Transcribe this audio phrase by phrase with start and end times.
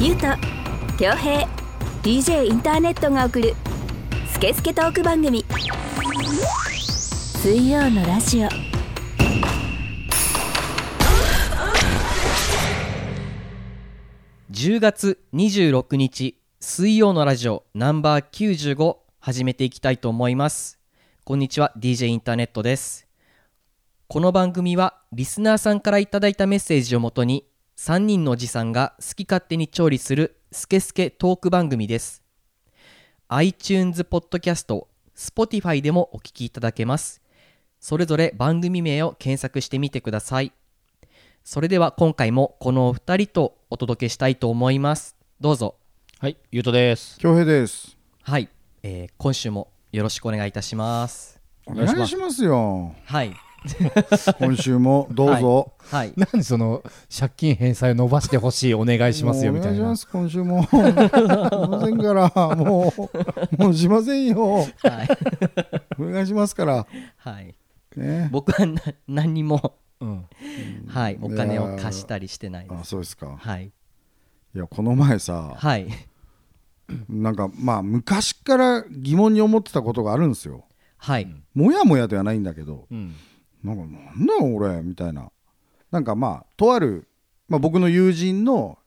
[0.00, 0.26] ゆうと
[0.96, 1.46] 恭平
[2.02, 3.54] DJ インターネットが送る
[4.32, 5.44] スケスケトーク番組。
[7.42, 8.48] 水曜のラジオ。
[14.50, 20.78] 10月26日水曜のラジオナンバー95始めていきたいと思います。
[21.24, 23.09] こんにちは DJ インターネットです。
[24.12, 27.46] この番組はリスナーさんからいただいたメッセージをもとに
[27.76, 32.20] 3人のおじさんが好き勝手に調理するスケスケトーク番組です。
[33.28, 37.22] iTunes ポッドキャスト Spotify でもお聞きいただけます。
[37.78, 40.52] それぞれ番組名を検索してみてください。
[41.44, 45.14] それでは今回もこのお二人とお届けしたいと思います。
[45.40, 45.76] どうぞ。
[46.18, 47.16] はい、ゆうとです。
[47.20, 47.96] 恭平です。
[48.24, 48.48] はい、
[48.82, 51.40] えー今週もよろしくお願いいたします。
[51.64, 52.92] お願いしますよ。
[53.04, 53.49] はい
[54.38, 55.72] 今週もどうぞ。
[55.90, 56.82] はいなんでその
[57.14, 60.08] 借金返済を伸ばしてほしいお願いしますよみたいなもうお願いしま。
[60.08, 60.08] す。
[60.08, 60.66] 今週も。
[60.70, 62.92] ませんから、も
[63.58, 64.56] う、もうしませんよ。
[64.56, 64.68] はい
[65.98, 66.86] お願いしますから。
[67.16, 67.54] はい
[67.96, 68.28] ね。
[68.32, 70.24] 僕はな何にもうん。
[70.88, 73.36] はいお金を貸したりしてないであ、すそうですか。
[73.38, 73.72] はい
[74.52, 75.86] いや、この前さ、はい
[77.08, 80.64] なんか、まあ、昔から疑問に思ってたことがあるんですよ。
[80.96, 83.14] はいもやもやではないんだけど、うん。
[83.62, 85.30] なんか、なんだよ、俺、みたいな。
[85.90, 87.08] なんか、まあ、とある、
[87.48, 88.78] まあ、僕の友人の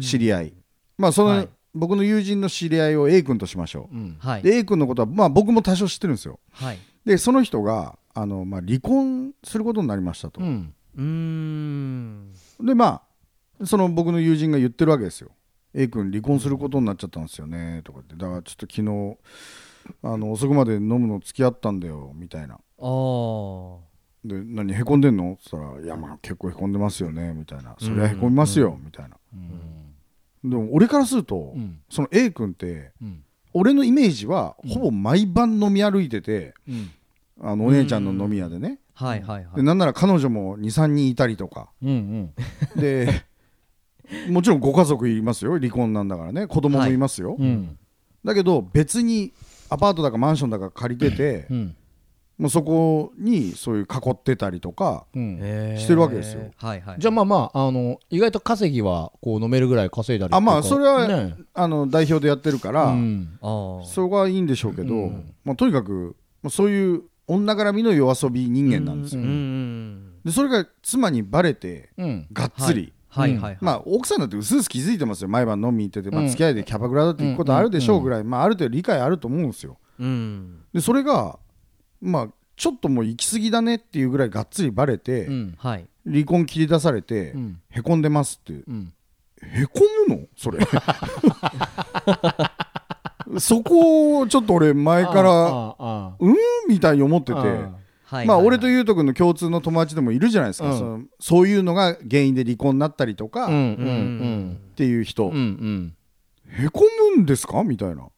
[0.00, 0.54] 知り合い。
[0.96, 1.48] まあ、その、はい。
[1.74, 3.94] 僕の友人の知り合いを A 君としましょう。
[3.94, 4.16] うん。
[4.18, 4.42] はい。
[4.42, 6.40] で A 君のことは、まあ、僕も多少知ってるんですよ。
[6.52, 6.78] はい。
[7.04, 10.74] でその人があの、まあ、離婚することになりましたと、うん。
[10.96, 12.32] うーん。
[12.60, 13.02] でま
[13.60, 15.30] あその僕の友人が言ってるわけですよ。
[15.74, 17.82] A 君離婚することになっちゃったんですよね。
[17.84, 18.16] とかって。
[18.16, 19.16] だからちょっと昨日
[20.02, 22.12] あの遅くまで飲むの付き合ったんだよ。
[22.14, 22.54] みたいな。
[22.54, 23.76] あー
[24.24, 25.32] で何へこんでんの？
[25.32, 29.16] って言ったら「いやまあ結構へこんでますよね」みたいな「そりゃへこみますよ」みたいな。
[30.44, 31.80] でも俺からすると、うん。
[31.90, 33.24] その A 君ってうん。
[33.54, 36.90] 俺のイメージはほぼ毎晩飲み歩いてて、うん。
[37.40, 39.56] あのお姉ちゃんの飲み屋でね、はいはいはい。
[39.56, 41.70] でなんなら彼女も23人いたりとか。
[41.82, 42.32] うん。
[42.76, 43.24] で
[44.30, 46.46] もちろんご家族いますよ離婚なんだからね。
[46.46, 47.78] 子供もいますよ、うん。
[48.24, 49.32] だけど別に
[49.70, 51.76] アパートだかマンションだか借りてて、うん。
[52.38, 56.52] もうそこにそういう囲ってたりとかしてるわけですよ。
[56.56, 56.96] はいはい。
[56.98, 61.34] じゃあまあまあ、あの、意外と稼ぎはこう飲めるぐらい稼いだりあまあとかそれは、ね。
[61.52, 63.38] あの代表でやってるから、うん。
[63.42, 63.84] あー。
[63.86, 65.34] そこはいいんでしょうけど、うん。
[65.44, 69.28] まあ、とにかく、まあ、そういう女絡みの夜遊び人間なんですよ、うん。
[69.28, 72.26] うんでそれが妻にバレてうん。
[72.32, 73.58] がっつり、はいはいはい。
[73.60, 75.28] まあ、奥さんだってうすうす気づいてますよ。
[75.28, 76.28] 毎晩飲みに行ってて、まあ、うん。
[76.28, 79.76] 付き合いでキャバクラだって行くことあるでしょうぐらい、まあ、ある程度理解あると思うんですよ。
[79.98, 80.60] うん。
[80.72, 81.38] でそれが
[82.00, 85.54] まあちょっともう行き過ぎだねっていうぐらいがっつりバレて、うん。
[85.58, 87.60] はい離婚切り出されて、うん。
[87.70, 88.92] へこんでますってうん。
[89.42, 90.26] へこむの？
[90.36, 90.58] それ
[93.38, 96.34] そこをちょっと俺前からうん？
[96.68, 97.38] みたいに思ってて
[98.24, 103.54] まあ俺はいはいとゆうとくんの共通の友達でもいるじゃないですか、うんそのそういうのが原因で離婚になったりとか、うん。
[103.54, 104.60] うっん。
[104.76, 105.34] ていう人、うん。
[105.34, 105.94] うん。
[106.64, 107.62] へこむんですか？
[107.64, 108.08] みたいな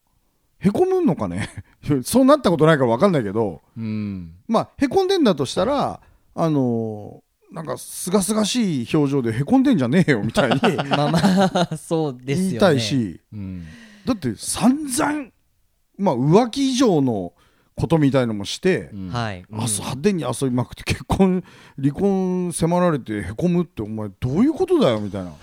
[0.63, 1.49] へこむんのかね？
[2.03, 3.61] そうなったことないから分かんないけど。
[3.77, 4.33] うん。
[4.47, 5.99] まあへこんでんだとしたら
[6.35, 11.19] あのーなんかすがすがしい表情でへこんでんじゃねえよみたいに まあま
[11.73, 12.49] あそうですよね。
[12.51, 13.19] 言いたいし。
[13.33, 13.65] うん。
[14.05, 15.29] だって散々
[15.97, 17.33] まあ浮気以上の
[17.75, 19.43] ことみたいのもして、うんはい。
[19.51, 21.43] あそう派手に遊びまくって結婚
[21.81, 25.33] 離婚迫られてへこむってお前どういうことだよみたいな。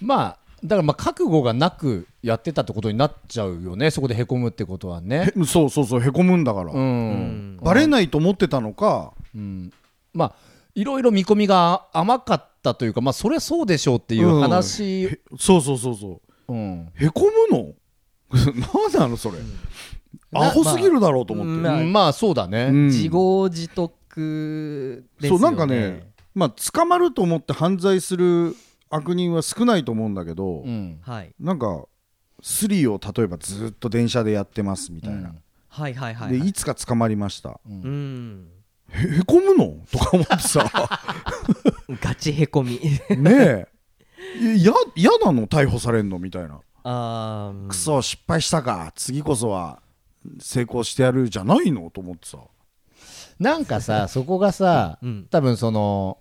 [0.00, 5.32] まあだからまあ覚悟がなくやってたってことになっちゃうよねそこでへこむってことはね。
[5.36, 7.58] へそうそうそうへこむんだから、うん、うん。
[7.62, 9.12] バレないと思ってたのか。
[9.34, 9.72] うん、
[10.12, 10.34] まあ
[10.74, 16.52] いろいろ見込みが甘かったというかまあそりゃそうでしょうっていう話、へそうそうそうそう。
[16.52, 16.88] うん。
[16.94, 17.72] へこむの？
[18.92, 19.38] 何なのそれ、
[20.34, 22.66] アホすぎるだろうと思って、まあまあそうだね。
[22.70, 22.86] うん。
[22.86, 25.38] 自業自得ですよね。
[25.40, 28.54] そうなんかねまあ捕まると思って犯罪する
[28.90, 30.98] 悪人は少ないと思うんだけど、うん。
[31.02, 31.34] はい。
[31.38, 31.84] なんか
[32.42, 35.34] スリを例えばずっと電車でやってますみたいな、
[35.68, 36.40] はいはいはいはい。
[36.40, 37.60] でいつか捕まりました。
[37.68, 38.48] うん。
[38.90, 39.84] へへこむの？
[39.92, 40.70] とか思ってさ。
[42.00, 42.80] ガチへこみ。
[43.18, 43.68] ねえ。
[44.40, 45.46] いや嫌なの？
[45.46, 46.18] 逮捕されんの？
[46.18, 48.92] みたいな、あークソ失敗したか。
[48.94, 49.82] 次こそは
[50.40, 51.90] 成功してやるじゃないの？
[51.90, 52.38] と思ってさ。
[53.38, 55.26] なんかさそこがさうん。
[55.30, 56.18] 多分その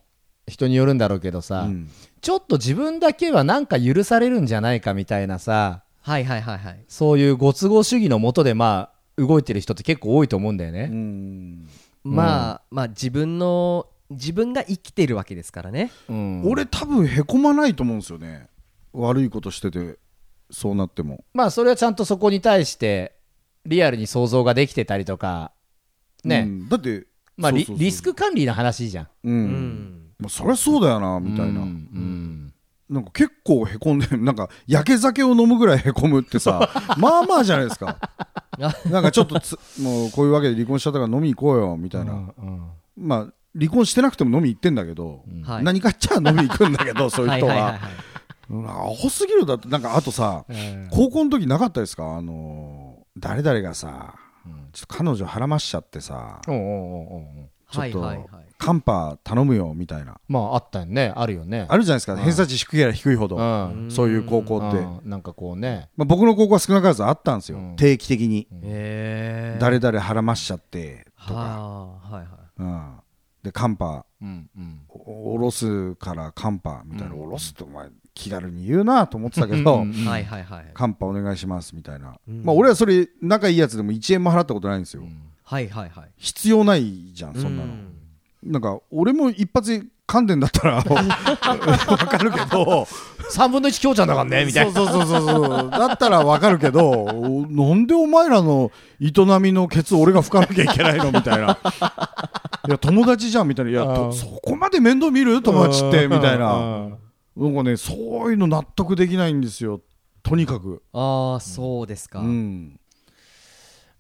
[0.47, 1.89] 人によるんだろうけどさ、うん。
[2.21, 6.83] ちょっと自分だけはなんか許されるんじゃないかみたいなさはいはいはいはい。
[6.87, 10.89] そういうご都合主義のもとでまあ動いてる人って結構多いと思うんだよね。
[10.91, 11.67] うん。
[12.03, 15.91] まあまあ自分の自分が生きてるわけですからね。
[16.07, 16.49] うん。
[16.49, 18.47] 俺多分へこまないと思うんですよね。
[18.93, 19.97] 悪いことしてて
[20.49, 21.25] そうなっても。
[21.33, 23.15] まあそれはちゃんとそこに対して
[23.65, 25.51] リアルに想像ができてたりとか
[26.23, 26.69] ね、うん。
[26.69, 27.05] だって
[27.35, 29.05] まあリスク管理の話じゃん。
[29.05, 31.69] ううんんまあ、そりゃそうだよなみたいな、うんう
[31.99, 32.53] ん。
[32.89, 37.97] なんか結構へこんでなんか焼け酒を飲むぐらいへこむってさ まあまあじゃないですか。
[38.89, 42.61] なんかちょっとつもうこういうわけで離婚しちゃったから飲み行こうよみたいな、うん
[42.97, 45.63] まあ離婚してなくても飲み行ってんだけど、はい。
[45.63, 47.81] 何かっちゃ飲み行くんだけど そういう人は,、はいはいはい
[48.69, 49.45] アホすぎる。
[49.45, 50.87] だってなんかあとさ、うん。
[50.89, 52.15] 高校の時なかったですか？
[52.17, 54.13] あのー誰々がさ、
[54.73, 56.39] ちょっと彼女はらましちゃってさ。
[56.47, 58.17] おうおうおうおうちょっと、はい。
[58.17, 60.19] はいはいカンパ頼むよみたいな。
[60.27, 61.13] まああったよね。
[61.15, 61.67] あるよね。
[61.69, 62.17] あるじゃないですか。
[62.17, 63.91] 偏差値低いやら低いほど、うん。
[63.91, 65.09] そういう高校って、うん。
[65.09, 65.89] なんかこうね。
[65.95, 67.75] まあ、僕の高校は少なからずあったんですよ、うん。
[67.75, 72.27] 定期的に、へえ誰々はらましちゃってとか、はあはいはい。
[72.57, 72.93] うん、
[73.43, 74.81] でカンパうんうん。
[74.89, 82.43] おおろすからカンパみたいな、おろすってお前気軽に言うなと思ってたけど、うんうんはいはいはいカンパお願いしますみたいな、うん。
[82.43, 85.03] まあ俺はそれ仲いいやつでも1円も払ったことないんですよ、
[85.49, 86.11] はいはいはい。
[86.17, 87.73] 必要ないじゃんそんなの、
[88.43, 90.83] なんか俺も一発で噛んでんだったら わ
[91.97, 92.87] かるけど
[93.31, 94.71] 3分の1強ちゃんだからねみたいな。
[94.73, 98.71] そうそうそうそうだったらわかるけどおなんでお前らの
[99.01, 101.57] 営みのケツ俺が拭かなきゃいけないのみたいな。
[102.67, 103.71] いや友達じゃんみたいな。
[103.71, 105.41] いやとうんそこまで面倒見る？
[105.41, 106.07] 友達って？
[106.09, 106.97] みたいなうん。
[107.37, 107.47] な。
[107.49, 107.93] んかねそ
[108.25, 109.79] ういうの納得できないんですよ。
[110.23, 110.83] とにかく。
[110.93, 112.79] ああそうですか、うん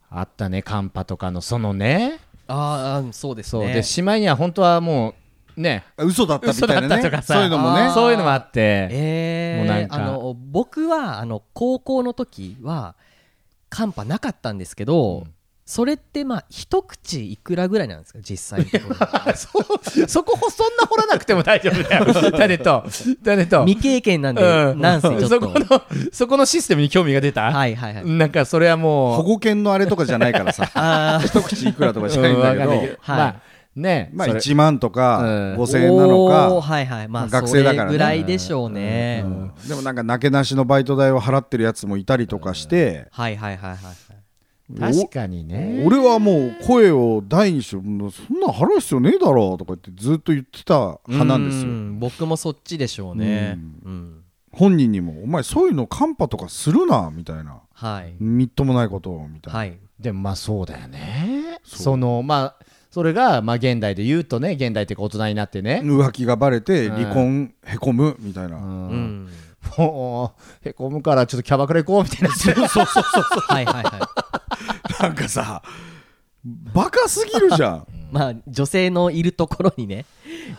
[0.09, 2.19] あったねカンパとかのそのね。
[2.47, 3.65] ああそうですそう。
[3.65, 5.15] ねでしまいには本当はも
[5.57, 7.91] うね嘘だったみたいな嘘だったねとかさそういうのもね。
[7.93, 8.87] そういうのもあって。
[8.91, 9.95] えー、もうなんか。
[9.95, 12.95] あの僕はあの高校の時は
[13.69, 15.27] カンパなかったんですけど、
[15.67, 18.19] それってまあ一口いくらぐらいなんですか？
[18.21, 19.33] 実際のところ。
[19.35, 22.05] そそこそんな掘らなくても大丈夫だよ。
[22.31, 22.85] タネと
[23.21, 23.65] タネと。
[23.65, 24.79] 未経験なんで、うん。
[24.79, 25.27] なんせちょっと。
[25.27, 25.81] そこの
[26.13, 27.51] そこのシステムに興味が出た？
[27.51, 29.15] はいはいはい、なんかそれはもう。
[29.17, 30.71] 保護犬のあれとかじゃないからさ。
[30.73, 32.63] あ一口いくらとかじゃないんだけど。
[32.63, 32.97] うんわかんないけど。
[33.01, 33.17] はい。
[33.17, 33.35] まあ
[33.75, 34.39] ねまあそれ。
[34.39, 35.55] 1万とかうん。
[35.57, 37.07] 5000円なのかはいはい。
[37.09, 37.87] まあ学生だからね。
[37.89, 39.51] それぐらいでしょうね、うん。
[39.67, 43.77] でもなんかなけなしのバイト代を払ってるやつもいたりとかしてはいはいはいはい
[44.79, 45.83] 確かにね。
[45.85, 51.69] 俺はもう声を大にしろもうそんなん払う必要ねえだろうとか言ってずっと言ってた派なんですよ。
[51.69, 53.57] うん僕もそっちでしょうね。
[53.85, 54.23] ううん。
[54.51, 57.61] 本人にも「お前そういうのカンパとかするな」みたいな。
[57.73, 58.13] はい。
[58.19, 59.77] みっともないことをみたいな、はい。
[59.99, 61.59] でもまあそうだよね。
[61.63, 65.81] そのまあそれがまあ現代で言うとね現代っていうか大人になってね。
[65.83, 66.95] 浮気がバレてうん。
[66.95, 69.29] 離婚へこむみたいな、ううんん。
[69.77, 70.33] も
[70.65, 72.35] うへこむからちょっとキャバクラ行こうみたいな。
[72.35, 73.23] そうそうそうそう。
[73.47, 74.16] はいはいはい
[74.99, 75.61] なんかさ
[76.73, 77.87] バカすぎるじゃん。
[78.11, 80.05] まあ女性のいるところにね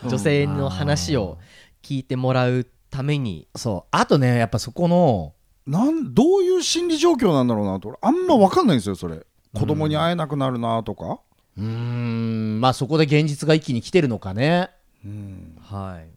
[0.07, 1.37] 女性の話を
[1.81, 3.47] 聞いてもらうために。
[3.55, 3.87] そう。
[3.91, 5.33] あとねやっぱそこの
[5.65, 7.89] なんどういう心理状況なんだろうなと。
[7.89, 9.25] 俺あんま分かんないんですよそれ。
[9.53, 11.21] 子供に会えなくなるなとか、
[11.57, 12.61] うーん。
[12.61, 14.69] まあそこで現実が一気に来てるのかね。
[15.61, 16.09] はい。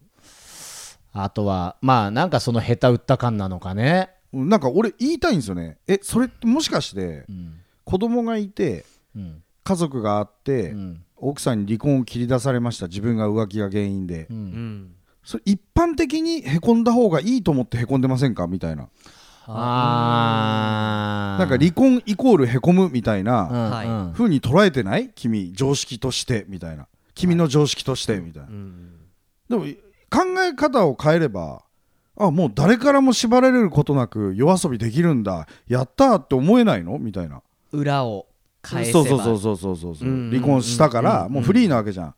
[1.14, 4.10] あとはまあなんかその下手打った感なのかね。
[4.32, 4.48] うん。
[4.48, 5.78] なんか俺言いたいんですよね。
[5.86, 8.84] えそれってもしかしてうん子供がいて
[9.14, 9.42] うん。
[9.64, 11.04] 家族があって、うん。
[11.16, 12.88] 奥さんに離婚を切り出されました。
[12.88, 14.40] 自分が浮気が原因で、ううん。
[14.40, 18.48] んそれ一般的にへこんだ方がいいと思ってへこんでませんか？
[18.48, 18.88] みたいな。
[19.46, 21.38] あー。
[21.38, 23.44] なんか離婚イコールへこむみたいな。
[23.44, 23.88] はい。
[23.88, 25.10] う風に捉えてない？
[25.14, 26.44] 君常識として。
[26.48, 26.88] みたいな。
[27.14, 28.18] 君の常識として。
[28.18, 28.98] みたいな、うん。
[29.48, 29.64] でも
[30.10, 31.62] 考え方を変えれば
[32.16, 35.46] あもう誰からも縛られることなく夜遊びできるんだ。
[35.68, 36.98] やったーって思えないの？
[36.98, 38.26] みたいな裏を
[38.60, 39.04] 返せば。
[39.04, 40.08] そうそうそうそうそうそうそう。
[40.08, 42.14] うん離婚したからうんもうフリーなわけじゃん、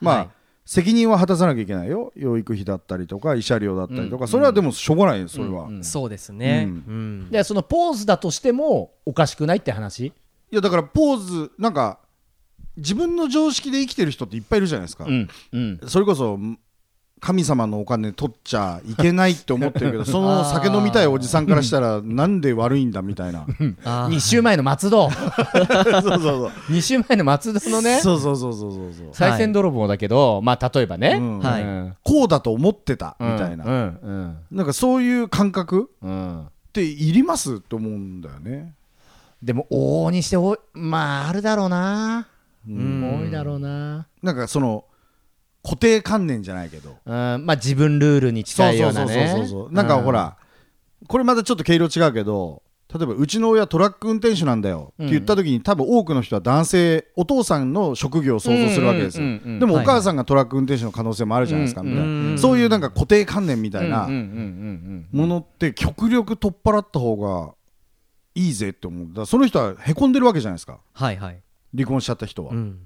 [0.00, 0.28] まあ、はい。
[0.64, 2.12] 責任は果たさなきゃいけないよ。
[2.14, 5.84] 養育費だったりとか慰謝料だったりとか、うんそれはでもしょうがないよそれは、うんうん。
[5.84, 7.30] そうですね、ううん。
[7.30, 10.06] でそのポーズだとしてもおかしくないって話？
[10.06, 10.12] い
[10.50, 11.98] やだからポーズなんか
[12.76, 15.28] 自分の常識で生きてる人っていっぱいいるじゃないですか、ん。
[15.52, 15.80] うん。
[15.86, 16.38] それこそ
[17.22, 23.46] 神様のお金取っちゃいけないって思ってるけど その酒飲みたいおじさんからしたらなんで悪いんだみたいな。
[23.86, 24.08] あー。
[24.08, 25.08] 2週前の松戸。
[25.14, 26.50] そうそうそう。
[26.72, 28.00] 2週前の松戸のね。
[28.00, 28.92] そうそうそうそうそう。
[28.92, 31.38] そう賽銭泥棒だけど、まあ例えばね、うん。
[31.38, 31.62] はい。
[31.62, 33.98] うんこうだと思ってたみたいな、うん。
[34.02, 34.36] うん。
[34.50, 38.74] なんかそういう感覚っていりますって思うんだよね。
[39.40, 42.26] でも往々にしておまああるだろうな、
[42.68, 43.22] ん。
[43.22, 44.84] 多いだろうな、なんかその
[45.62, 46.96] 固定観念じゃないけど。
[47.04, 49.12] うん、まあ自分ルールにそう近いようなね。
[49.14, 50.36] そうそうそうそうなんかほら、
[51.08, 52.62] これまたちょっと毛色違うけど
[52.94, 54.92] 例えばうちの親トラック運転手なんだよ。
[55.02, 59.58] って言った時に、多分多くの人は男性お父さんの職業を想像するわけですよ、うんうんうんうん。
[59.60, 62.10] でもお母さんがトラック運転手の可能性もあるじゃないですか、うんみたいな。
[62.10, 67.54] うんそういうなんか固定観念みたいなうんうんうんうんものって極力取っ払った方が
[68.34, 69.08] いいぜって思う。
[69.14, 70.80] だその人はへこんでるわけじゃないですか。
[70.92, 71.40] はいはい、
[71.74, 72.78] 離婚しちゃった人は、うん、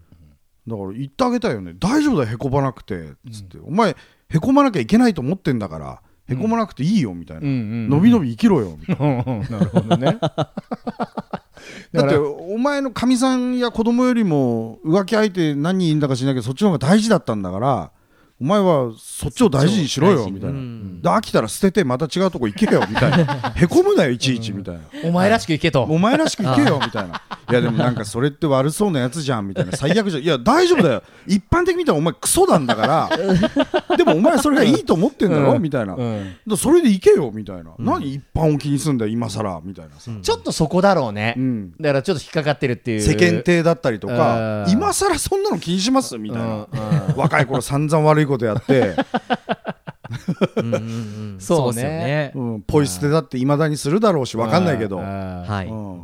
[0.67, 1.75] だから言ってあげたいよね。
[1.79, 3.15] 大丈夫だよへこまなくて。
[3.31, 3.97] つって、お前
[4.29, 7.47] へこまなきゃいけないと思ってんだからへこまなくていいよみたいな、うん。
[7.47, 9.07] うんうんのびのび生きろよみたいな。
[9.07, 10.19] うんうんなるほどね。
[11.93, 17.91] だってお前のかみさんや子供よりも浮気相手何人いるんだか知らないけどそっちの方が大事だったんだから
[18.41, 23.53] お前はそっちを大事にしろよみたいな、うんで飽きたら捨ててまた違うとこ行けよみたいな。
[23.55, 25.83] へこむなよいちいちみたいな、お前らしくいけと。
[25.83, 27.21] お前らしく行けよみたいな。
[27.49, 29.73] いやでもなんかそれって悪そうなやつじゃんみたいな。
[29.73, 30.23] 最悪じゃん。
[30.23, 31.03] いや大丈夫だよ。
[31.27, 33.11] 一般的に見たらお前クソなんだから。
[33.97, 35.63] でもお前それがいいと思ってんだろ、うん。
[35.63, 36.37] みたいな、うん。
[36.47, 41.35] らそれで行けよみたいな、何一般を気にすんだよ今更みたいなさ、ちょっとそこだろうね。
[41.37, 41.73] うん。
[41.81, 43.01] だからちょっと引っかかってるっていう。
[43.01, 44.73] 世間体だったりとかうん。
[44.73, 46.61] 今更そんなの気にしますみたいな、うん。
[46.61, 47.17] うん。
[47.17, 48.97] 若い頃散々悪いことやって、うんうんうん
[50.27, 50.73] そうね。
[51.39, 52.33] ですよね。
[52.35, 56.03] うん、ポイ捨てだっていまだにするだろうし分かんないけど、うんはい、うん。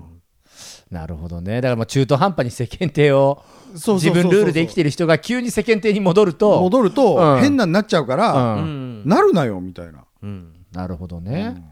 [0.91, 1.57] なるほどね。
[1.57, 3.43] だからまあ中途半端に世間体を
[3.75, 7.41] 自分ルールで生きてる人が急に世間体に戻ると戻るとうん。
[7.41, 8.57] 変なになっちゃうから、
[9.05, 10.05] なるなよみたいな。
[10.23, 10.53] うん。
[10.73, 11.63] なるほどね、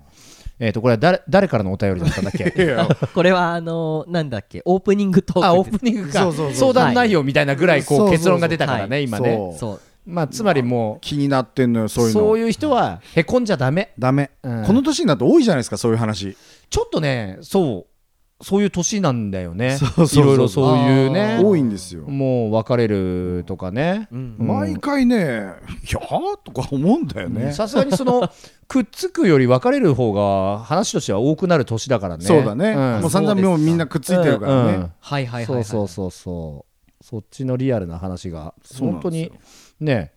[0.59, 2.53] えっ、とこれは誰誰からのお便りだったんだっけ？
[2.63, 2.87] いや。
[3.15, 4.61] これはあのーなんだっけ？
[4.65, 6.21] オープニングトークあオープニングか。
[6.21, 9.37] そうそうそう相談内容みたいなぐらいこう結論が出たからね、はい今ね。
[9.37, 9.59] そう。
[9.59, 12.21] そうまあつまりも気になってんのよそういうの。
[12.21, 13.93] うそういう人はへこんじゃダメ。
[13.99, 14.65] ダメ、うん。
[14.65, 16.37] この年になって多いじゃないですかそういう話。
[16.69, 17.91] ちょっとねそう
[18.43, 19.77] そういう年なんだよね。
[19.79, 21.41] そうそうそういろいろそういうね。
[21.43, 24.09] 多いんですよ、もう別れるとかね。
[24.11, 24.37] うん。
[24.39, 24.47] うん。
[24.47, 25.17] 毎回ね
[25.85, 26.01] 「いや?」
[26.45, 28.31] とか思うんだよね、さすがにその
[28.67, 32.25] くっつくより別れる方が話としては多くなる年だからね。
[32.25, 33.01] そうだね、ん。
[33.03, 36.11] もう散々もうみんなくっついてるからね、うんうんはいはいはい、はい、そうそうそう。
[36.11, 36.71] そう。
[37.03, 39.01] そっちのリアルな話がそうなんですよ。
[39.01, 39.33] 本当に
[39.81, 40.13] ね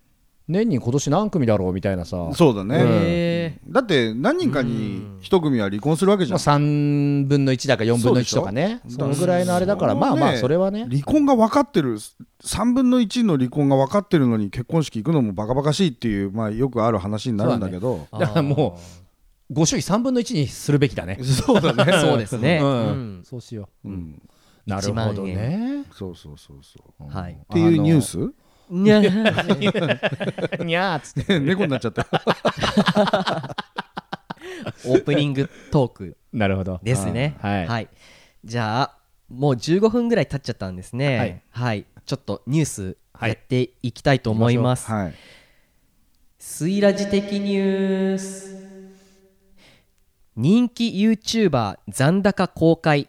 [0.48, 2.30] 年に今年何組だろうみたいなさ。
[2.34, 6.64] そうだね、へだって何人かに一組は離婚するわけじゃまあ、ん、
[7.24, 8.82] 3分の1だか4分の1とかね。
[8.90, 10.86] そのぐらいのあれだからまあまあそれはね。
[10.90, 11.98] 離婚が分かってる
[12.44, 18.08] 3分の1の離婚が分かってるのに結婚式行くのもバカバカしいっていう、まあ、よくある話になるんだけど。
[18.12, 18.78] だからも
[19.50, 21.20] ご祝儀3分の1にするべきだね。
[21.24, 21.94] そうだね。
[22.02, 22.68] そうですね、うん。
[22.68, 23.22] うん。
[23.24, 23.90] そうしよう。
[23.90, 24.22] ん、
[24.68, 25.86] うなるほどね。
[25.94, 27.08] そうそうそうそう。
[27.08, 27.34] はい。
[27.34, 28.43] っていうニュース？
[28.74, 30.98] にゃにゃー。
[30.98, 31.40] っつって。
[31.40, 32.08] 猫になっちゃった。
[34.86, 36.18] オープニングトーク。
[36.32, 36.80] なるほど。
[36.82, 37.38] ですね。
[37.40, 37.88] はい。
[38.44, 38.98] じゃあ
[39.30, 41.44] もう15分ぐらい経っちゃったんですね。
[41.52, 41.82] ははい。
[41.82, 45.14] い、ちょっとニュースはいやっていきたいと思います、はい。
[46.40, 48.54] スイラジ的ニュース。
[50.36, 53.08] 人気 YouTuber 残高公開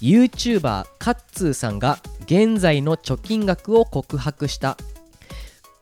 [0.00, 4.78] YouTuber カッツーさんが現在の貯金額を告白した。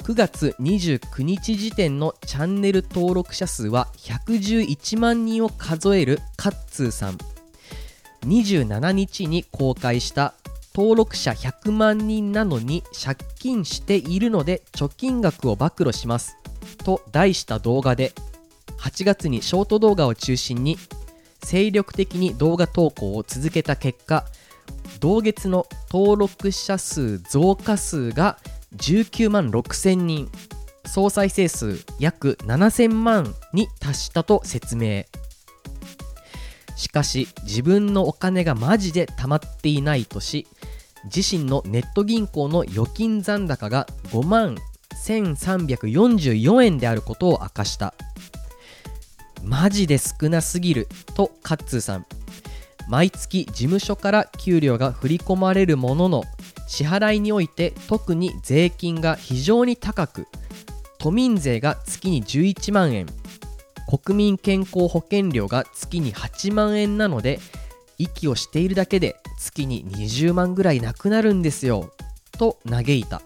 [0.05, 7.19] 9月29日時点のチャンネル登録者数は111万人を数えるカッツーさん。
[8.27, 10.35] 27日に公開した。
[10.75, 16.37] 登録者100万人なのに借金しているので貯金額を暴露します。
[16.85, 18.13] と題した動画で。
[18.79, 20.79] 8月にショート動画を中心に
[21.49, 24.27] 精力的に動画投稿を続けた結果
[25.01, 28.37] 同月の登録者数増加数が
[28.77, 30.31] 19万6000人。
[30.85, 35.05] 総再生数約7000万に達したと説明。
[36.77, 40.47] しかし自分のお金がマジで貯まっていないとし
[41.05, 44.57] 自身のネット銀行の預金残高が5万
[45.07, 47.95] 1344円であることを明かした。
[49.43, 52.07] マジで少なすぎるとカッツーさん。
[52.89, 56.25] 毎月事務所から給料が振り込まれるものの
[56.67, 60.27] 支払いにおいて特に税金が非常に高く
[60.99, 63.07] 都民税が月に11万円
[63.89, 67.41] 国民健康保険料が月に8万円なので
[67.99, 71.93] 息をしているだけで月に20万ぐらいなくなるんですよ
[72.39, 73.23] と嘆いた。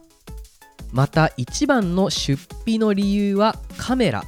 [0.92, 4.24] また一番の出費の理由はカメラ。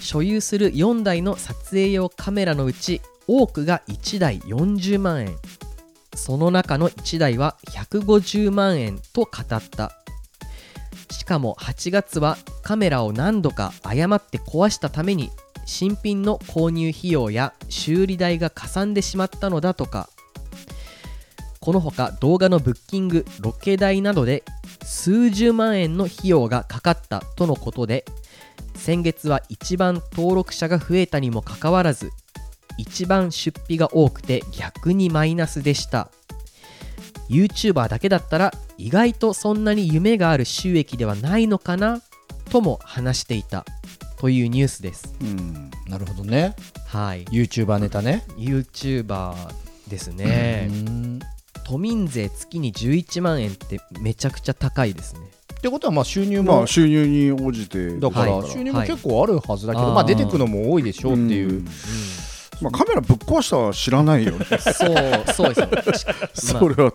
[0.00, 5.36] 所有する4台の撮影用カメラのうち多くが1台40万円。
[6.14, 9.92] その中の1台は150万円と語った。
[11.10, 15.30] しかも8月はカメラを何度か誤って壊したために
[15.64, 20.08] 新品の購入費用や修理代がかさんでしまったのだとか。
[21.60, 24.44] このほか動画のブッキングロケ代などで
[24.82, 28.06] 数十万円の費用がかかったとのことで
[28.74, 32.10] 先月は一番登録者が増えたにもかかわらず
[32.78, 36.10] 一番出費が多くて逆にマイナスでした。
[37.28, 42.00] YouTuber だけだったら意外とそんなに夢がある収益ではないのかな
[42.50, 43.64] とも話していた。
[44.18, 45.14] というニュースです。
[45.22, 46.54] うんなるほどね。
[46.86, 47.24] はい。
[47.26, 48.24] YouTuber ネタね。
[48.36, 49.34] YouTuber
[49.88, 50.68] ですね。
[50.70, 51.20] うん。
[51.70, 55.20] 都民税月に11万円ってめちゃくちゃ高いですね
[55.60, 58.50] ってことはまあ収入もまあ収入に応じてだからはい。
[58.50, 59.94] 収入も結構あるはずだけど、はい。
[59.94, 61.64] まあ出てくのも多いでしょうっていう、うん。
[62.62, 64.46] まあ、カメラぶっ壊したは知らないよね。
[64.46, 66.92] そうそうですよそれは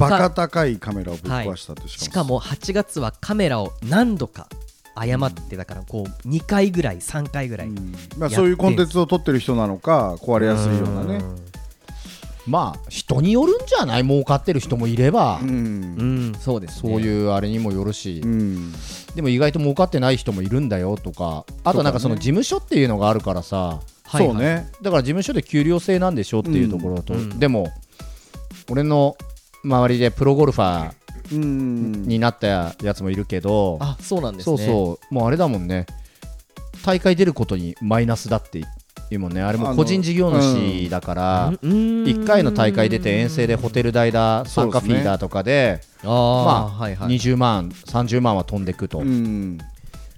[0.00, 4.48] バカ高いカメラをぶっ壊したってししかも8月はカメラを何度か
[4.94, 7.94] 誤ってだからこう2回ぐらい3回ぐらい、うん。
[8.16, 11.20] まあ、そういうコンテンツを撮ってる人なのか壊れやすいようなね
[12.46, 14.02] まあ人によるんじゃない？
[14.04, 15.48] 儲かってる人もいれば、うん。
[15.48, 16.34] うん。
[16.38, 16.92] そうですね。
[16.92, 18.72] そういうあれにもよるし、うん。
[19.14, 21.44] でも意外と儲かってない人もいるんだよとか。
[21.64, 23.56] あとなんかその事務所っていうのがあるからさ。
[23.56, 24.26] はいはい。
[24.26, 24.70] そうね。
[24.82, 27.20] だから事務所で給料制なんでしょっていうところと、うん。
[27.20, 27.38] うん。
[27.40, 27.72] でも
[28.70, 29.16] 俺の
[29.64, 32.04] 周りでプロゴルファーうん。
[32.04, 35.14] になったやつもいるけど、あそうなんですそうねそう。
[35.14, 35.86] もうあれだもんね。
[36.84, 38.62] 大会出ることにマイナスだって
[39.10, 39.42] いうもんね。
[39.42, 47.16] あれも個人事業主だから1回の大会出て遠征でホテル代だ参加フィーダーとかでまあはいはい。
[47.16, 49.58] 20万30万は飛んでくと、うん。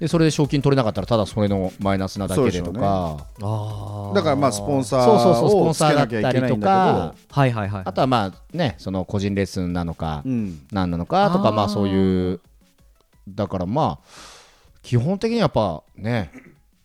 [0.01, 3.27] でそれで賞金取れなかったらただそれのマイナスなだけでとか。
[4.15, 10.23] だからまあスポンサーそうそうそうスポをつけンサーだったりとなきゃいけないんだかはいはいはいあとはまあねその個人レッスンなのか
[10.73, 12.41] 何なのかとかまあそういう
[13.29, 14.07] だからまあ
[14.83, 16.31] 基本的にやっぱね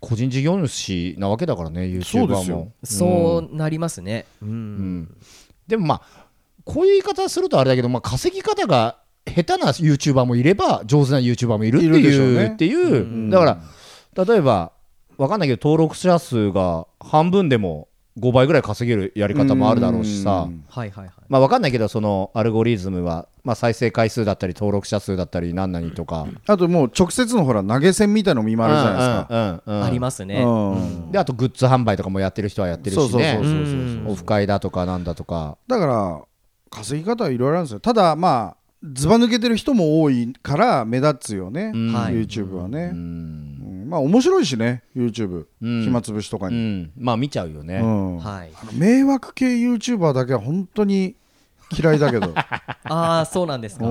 [0.04, 2.74] 個人事業主なわけだからね YouTuber も。
[2.84, 4.26] そうなりますね。
[4.42, 5.18] うん、うん。
[5.66, 6.28] でもまあ
[6.66, 12.48] こういう言い方するとあれだけど、まあ、稼ぎ方が下手な YouTuber もいれば上手な YouTuber もいるっているでしょういうね。
[12.54, 13.30] っていう、うん。
[13.30, 14.74] だから例えば
[15.18, 17.88] わかんないけど登録者数が半分でも
[18.20, 20.64] 5倍ぐらい稼げるやり方もあるだろうしさ、うん。
[20.70, 21.14] はいはいはい。
[21.30, 29.28] まあ、わかんないけどそのアルゴリズムは、まあ、再生回数だったり登録者数だったり何々とか、あともう直接のほら投げ銭みたいのも今あるじゃないですか。
[29.30, 29.80] うんうんうん。
[29.80, 31.12] うんありますね、うん。
[31.12, 33.56] であとグッズ販売とかもやってる人はやってるしそうそうそうねそうそうう。
[33.56, 35.58] んオフ会だとかなんだとか。
[35.68, 36.22] だから
[36.70, 37.80] 稼ぎ方はいろいろあるんですよ。
[37.80, 41.94] ただまあずば抜けてる人も多いから目立つよね、うん。
[41.94, 42.14] はい。
[42.14, 43.53] YouTube はね、うん。
[43.53, 43.53] う
[43.84, 45.84] んまあ面白いしね YouTube、うん。
[45.84, 46.92] 暇つぶしとかうに、ん。
[46.98, 48.18] まあ見ちゃうよね、うん。
[48.20, 48.52] はい。
[48.76, 51.16] 迷惑系 YouTuber だけは本当に
[51.78, 52.34] 嫌いだけど。
[52.36, 53.86] ああそうなんですか。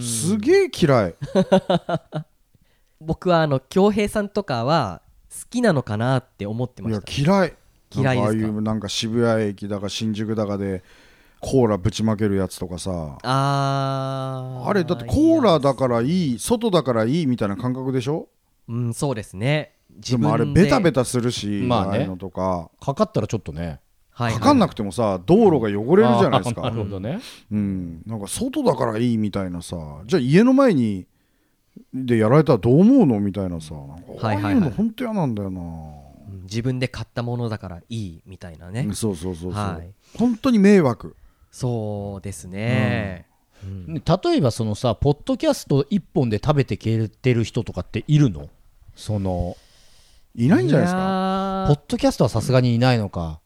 [0.00, 1.14] すげえ嫌い。
[3.00, 7.54] 僕はあの恭平さんとかは好きなのかなって思ってまいやした嫌い。
[7.92, 10.84] 嫌いですああいうなんか渋谷駅だか新宿だかで
[11.40, 13.18] コーラぶちまけるやつとかさ。
[13.22, 18.28] あーあれだってコーラだからいい外だからいいみたいな感覚でしょ？
[18.70, 19.74] うんそうですね。
[19.96, 21.88] 自でもあれベタベタするし、まあね。
[21.88, 22.70] ああいうのとか。
[22.80, 23.80] かかったらちょっとね。
[24.10, 24.30] はい。
[24.30, 26.62] はいかかんなくてもさ道路が汚れるじゃないですか。
[26.62, 27.20] あーなるほどね。
[27.50, 29.76] うん、なんか外だからいいみたいなさ。
[30.06, 31.06] じゃあ家の前に
[31.92, 33.74] でやられたらどう思うのみたいなさ。
[33.74, 34.36] なんかああはい。
[34.36, 36.42] はいはいいうの本当嫌なんだよな、うん。
[36.44, 39.90] 自分で買ったものだからいいみたいなね、うんそうそうそうそう、はい。
[40.16, 41.16] 本当に迷惑。
[41.50, 43.26] そうですね、
[43.64, 43.94] うん。
[43.94, 48.48] ね例えばそのさポッドキャスト1本で食べてけてる人とかっているの？
[49.00, 49.56] その
[50.34, 53.40] いないんじゃないですか、かポッドキャストはさすがにいないのか。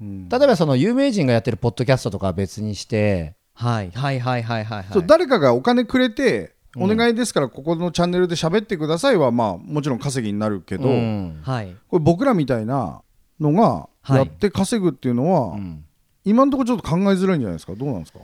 [0.00, 0.28] うん。
[0.28, 3.34] 例えばその有名人がやってるポッドキャストとかは別にして。
[3.54, 3.90] はい。
[3.90, 4.92] はいはいはいはいはい。
[4.92, 6.92] そう誰かがお金くれて、うん。
[6.92, 11.40] お願いですからここのチャンネルで喋ってくださいはまあもちろん稼ぎになるけど、うん。
[11.42, 11.74] はい。
[11.88, 13.02] これ僕らみたいな
[13.40, 14.16] のがはい。
[14.16, 15.84] やって稼ぐっていうのは、うん。
[16.24, 18.18] 今のところちょっと考えづらいんじゃないですかどうなんですか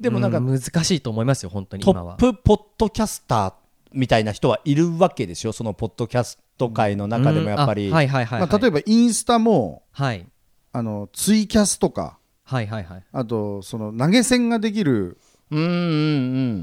[0.00, 3.52] でもなんかう難しいと思いますよ本当にト今はップポッドキャスター
[3.94, 5.52] みたいな人はいるわけでしょ？
[5.52, 8.48] そのポッドキャスト界の中でもやっぱり、うんあはいはいはい、はい。
[8.48, 10.26] まあ、例えばインスタもはい。
[10.72, 13.04] あのツイキャスとかはいはいはい。
[13.12, 15.18] あとその投げ銭ができる
[15.50, 15.68] うんうんう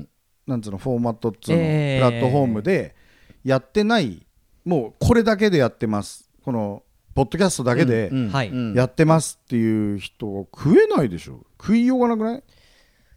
[0.02, 0.10] ん。
[0.48, 2.06] なんつうのフォーマットっつうの、えー。
[2.10, 2.96] プラットフォームで
[3.44, 4.26] やってない
[4.66, 6.30] もうこれだけでやってます。
[6.44, 8.74] このポッドキャストだけでうんはいうん。
[8.74, 11.46] やってますっていう人が食えないでしょ？
[11.60, 12.44] 食いようがなくない？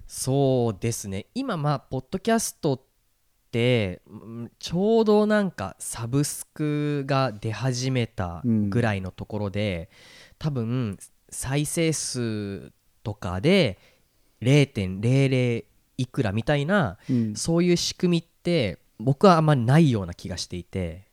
[0.07, 1.27] そうですね。
[1.35, 2.81] 今まあポッドキャストっ
[3.55, 9.88] てうんちょうどなんかサブスクが出始めたぐらいのところで、
[10.40, 10.99] 多分
[11.31, 12.73] 再生数
[13.05, 13.79] とかで
[14.43, 15.64] 0.00
[15.97, 17.37] いくらみたいなうん。
[17.37, 21.07] そういう仕組みって僕はあんまりないような気がしていて。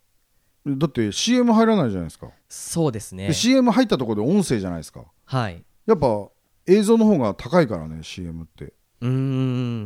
[0.66, 3.28] だって CM 入らないじゃないですか、そうですね。
[3.28, 5.04] で CM 入ったところで音声じゃないですか。
[5.26, 5.64] はい。
[5.86, 6.28] やっぱ
[6.66, 9.08] 映像の方が高いからね CM ってうー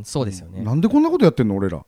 [0.00, 0.62] んそうですよね。
[0.62, 1.78] なんでこんなことやってんの俺ら。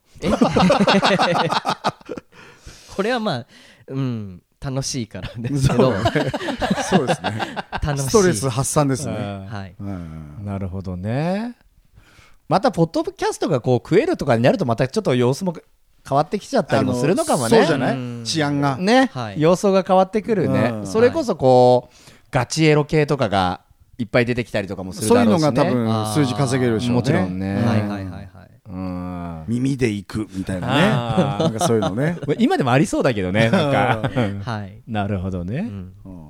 [2.97, 3.47] これはまあ
[3.88, 5.93] うん楽しいからですけど。
[6.91, 7.57] そうですね。
[7.85, 8.09] 楽しい。
[8.09, 9.47] ストレス発散ですね。
[9.49, 9.75] はい。
[9.79, 11.57] うんなるほどね。
[12.49, 15.55] またポッドキャストがこう食えるとかになるとまたちょっと様子も
[16.09, 17.51] 変わってきちゃったりもするのかもね。
[17.51, 18.23] そうじゃなうん。
[18.23, 18.77] い治安が。
[18.79, 19.41] ね、はい。
[19.41, 20.87] 様相が変わってくるね、うん。
[20.87, 21.95] それこそこう、
[22.31, 23.61] ガチエロ系とかが
[23.99, 26.95] いっぱい出てきたりとかもするそういうだろうし、ね、のが多分数字稼げるでしょうね。
[26.95, 27.55] もちろんね。
[27.57, 28.29] はいはいはいはい。
[28.69, 29.45] うん。
[29.49, 30.83] 耳で行くみたいなね。
[31.45, 32.17] なんかそういうのね。
[32.39, 34.11] 今でもありそうだけどねなんか。
[34.15, 34.41] うん。
[34.41, 35.93] はい、なるほどね、うん。
[36.05, 36.29] うん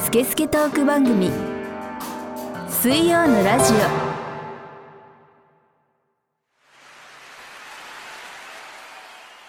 [0.00, 1.30] スケスケトーク番組。
[2.68, 3.72] 水曜のラジ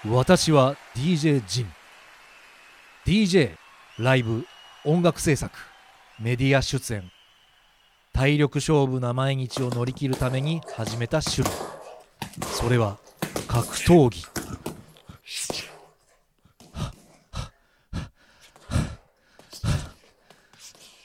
[0.08, 1.74] 私は DJ ジン。
[3.08, 3.56] DJ
[3.98, 4.46] ライブ
[4.84, 5.58] 音楽制作
[6.20, 7.12] メディア出演。
[8.14, 11.50] 体力勝負な毎日を乗り切るために始めた趣味。
[12.46, 13.00] それは
[13.48, 14.24] 格闘技。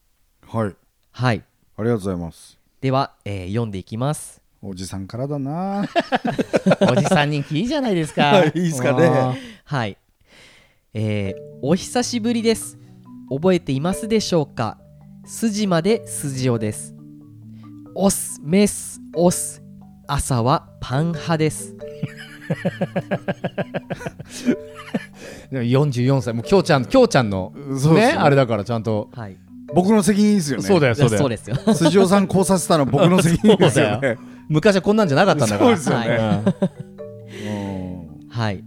[0.48, 0.74] はい
[1.12, 1.42] はい
[1.76, 5.84] ありがとうございますでは、えー読んでいきますおじさんからだな
[6.90, 9.98] おじさん人気いいじゃないですか いいですかねはい。
[10.94, 12.78] えーお久しぶりです。
[13.28, 14.78] 覚えていますでしょうか？
[15.26, 16.94] 筋まで筋をです。
[17.94, 19.62] オス、メス、オス。
[20.06, 21.74] 朝はパン派です。
[25.50, 26.34] でも44歳。
[26.34, 27.94] もうきょうちゃんきょうちゃんのそうですよ。
[27.94, 29.10] ねあれだからちゃんと。
[29.14, 29.36] はい。
[29.74, 30.64] 僕の責任ですよね。
[30.64, 31.20] そうだよそうだよ。
[31.20, 31.56] そうですよ。
[31.74, 35.76] 筋尾さんこうさせたの僕の責任ですよそうだね昔はこんなんじゃなかったんだから。
[35.76, 36.42] そうですよね。
[37.46, 38.28] うん。
[38.28, 38.64] はい。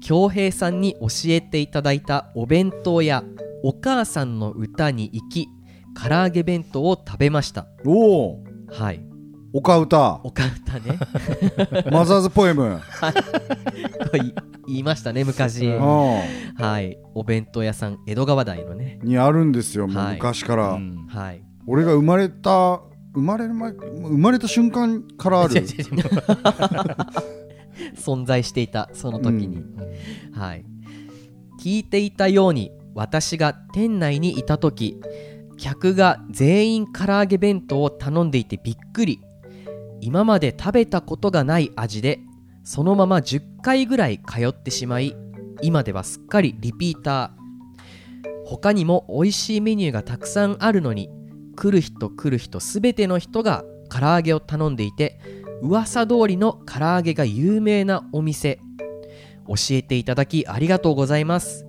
[0.00, 3.22] 恭平さんに教えていただいたお弁当や
[3.62, 5.48] お母さんの歌に行き、
[5.94, 7.66] 唐揚げ弁当を食べました。
[7.86, 9.11] おおはい。
[9.54, 10.98] おか歌おか歌ね。
[11.92, 12.80] マザーズポエム。
[14.10, 14.20] これ
[14.66, 15.66] 言いましたね、昔。
[15.66, 21.06] うはい、お弁当屋さん江戸川台のね、んにあるんですよ昔から、うん。
[21.06, 22.80] はい、俺が生まれた
[23.14, 25.54] 生まれる前生まれた瞬間からある。
[27.94, 29.62] 存在していたその時に、
[30.32, 30.64] はい、
[31.62, 34.98] 聞いていたように私が店内にいた時
[35.58, 39.20] 客が全員唐揚げ弁当を頼んでいてびっくり
[40.02, 42.18] 今まで食べたことがない味で
[42.64, 45.16] そのまま10回ぐらい通ってしまい
[45.62, 47.42] 今ではすっかりリピーター。
[48.44, 51.08] 他にも美味しいメニューがたくさんあるのに
[51.56, 55.20] 来る人来る人全ての人が唐揚げを頼んでいて
[55.62, 58.60] 噂通りの唐揚げが有名なお店。
[59.46, 61.64] 教えていただきありがとうございます。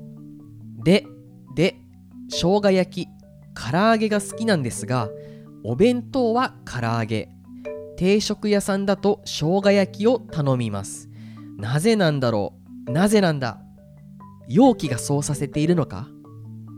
[0.84, 1.06] で
[1.56, 1.76] で
[2.30, 3.10] 生姜焼き
[3.54, 5.10] 唐揚げが好きなんですが
[5.64, 7.33] お弁当は唐揚げ。
[8.04, 11.10] 定食屋さんだと生姜焼きを頼みます。
[11.58, 12.54] なぜなんだろ
[12.86, 12.92] う？
[12.92, 13.62] なぜなんだ？
[14.50, 16.10] 容器がそうさせているのか？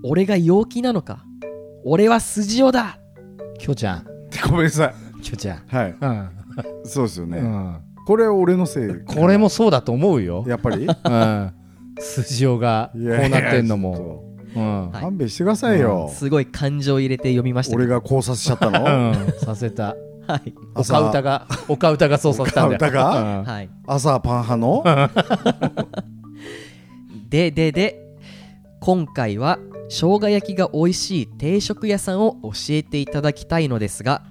[0.03, 1.25] 俺が陽気なのか？
[1.83, 2.99] 俺は筋尾だ！
[3.57, 4.05] きょうちゃん。
[4.51, 5.21] ごめんなさい。
[5.23, 5.63] きょうちゃん。
[5.65, 5.95] はい。
[5.99, 6.29] うん。
[6.85, 7.79] そうですよね、うん。
[8.05, 8.93] これ俺のせい。
[9.03, 10.45] これもそうだと思うよ。
[10.47, 10.85] やっぱり？
[10.85, 11.53] うん。
[11.97, 14.23] 筋尾がこうなってんのも。
[14.55, 14.91] うん。
[14.91, 15.01] はい。
[15.01, 17.83] 勘弁してくださいよ、すごい感情入れて読みましたけど。
[17.83, 19.09] 俺が考察しちゃったの？
[19.09, 19.33] うん。
[19.39, 19.95] させた
[20.27, 20.53] はい。
[20.75, 22.77] おかうたがおかうたがそうさせたんだよ。
[22.77, 23.39] おかうたが？
[23.39, 23.43] うん。
[23.43, 23.69] はい。
[23.87, 24.83] 朝パン派の？
[27.29, 28.01] ででで
[28.79, 29.59] 今回は
[29.89, 34.23] 生姜焼きが美味しい定食屋さんを教えていただきたいのですが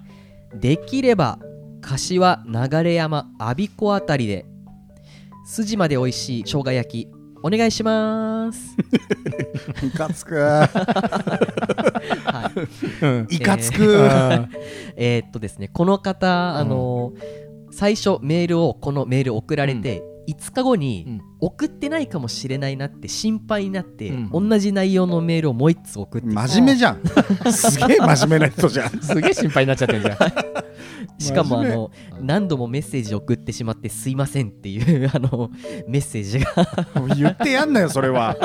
[0.53, 1.39] できれば
[1.81, 4.45] 柏流山我孫子あたりで
[5.45, 7.07] 筋まで美味しい生姜焼き
[7.43, 8.75] お願いします、
[9.85, 10.33] いかつく。
[10.33, 10.67] は
[13.29, 13.83] いいかつく、
[14.95, 15.25] えー。
[15.27, 17.13] っとですねこの方、あの
[17.71, 21.21] 最初メールをこのメール送られて、5日後に、うん。
[21.41, 24.49] 送ってないかもしれないなって心配になって、うん。
[24.49, 27.01] 同じ内容のメールをもう1つ送って真面目じゃん。
[27.51, 28.89] すげえ真面目な人じゃん。
[29.01, 30.17] すげえ心配になっちゃってんじゃん
[31.19, 31.91] しかもあの
[32.21, 35.49] 何度もメッセージ送ってしまってすいませんっていうあの
[35.87, 36.45] メッセージが。
[37.15, 38.35] 言ってやんなよそれは。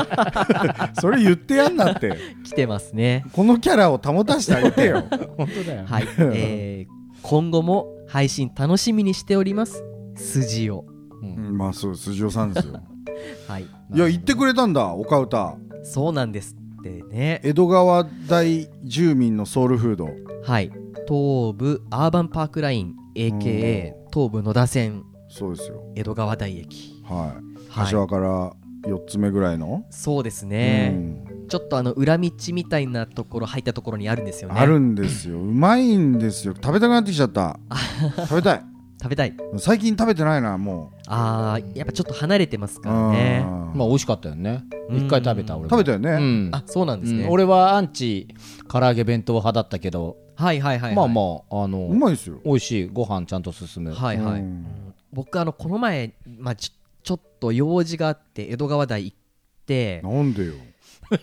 [1.00, 2.16] それ言ってやんなって。
[2.44, 3.24] 来てますね。
[3.32, 5.04] このキャラを保たせてあげてよ。
[5.36, 5.84] 本当だよ。
[5.86, 9.84] はい、えー今後も配信楽しみにしております。
[10.16, 10.84] 筋を
[11.22, 11.56] うん。
[11.56, 12.80] まあそう辻尾さんですよ。
[13.46, 13.62] はい。
[13.62, 15.56] いや言ってくれたんだおかうた。
[15.82, 17.40] そうなんですってね。
[17.44, 20.08] 江戸川大住民のソウルフード。
[20.42, 20.70] はい
[21.10, 25.82] 東武アーバンパークライン AKA 東武野田線そうですよ。
[25.96, 27.02] 江戸川台駅。
[27.04, 27.18] はい。
[27.68, 27.84] はい。
[27.86, 28.52] 柏から
[28.84, 31.46] 4つ目ぐらいの、そうですうね、ん。
[31.48, 34.60] ちょっとあの裏道みたいなところ入ったところにあるんですよね。
[34.60, 35.38] あるんですよ。
[35.42, 36.54] うまいんですよ。
[36.54, 37.58] 食べたくなってきちゃった。
[38.28, 38.62] 食べたい。
[39.02, 39.36] 食べたい。
[39.56, 43.44] 最近食べてないなもあーやっぱちょっと離れてますうからね。
[43.44, 43.78] うん。
[43.78, 44.62] まあ美味しかったよね。
[44.88, 44.96] うん。
[44.98, 45.70] 一回食べた俺も。
[45.70, 46.50] 食べたよね、うん。
[46.52, 47.30] あそうなんですね、うん。
[47.30, 48.28] 俺はアンチ
[48.68, 52.40] 唐揚げ弁当派だったけどはいはいはい、はい、まあまああうのまいですよ。
[52.44, 54.94] 美味しいご飯ちゃんと進むはいはい、うん。
[55.12, 56.72] 僕あのこの前、まあ、ちょ
[57.02, 59.16] ちょっと用事があって江戸川台行っ
[59.66, 60.00] て。
[60.02, 60.54] なんでよ。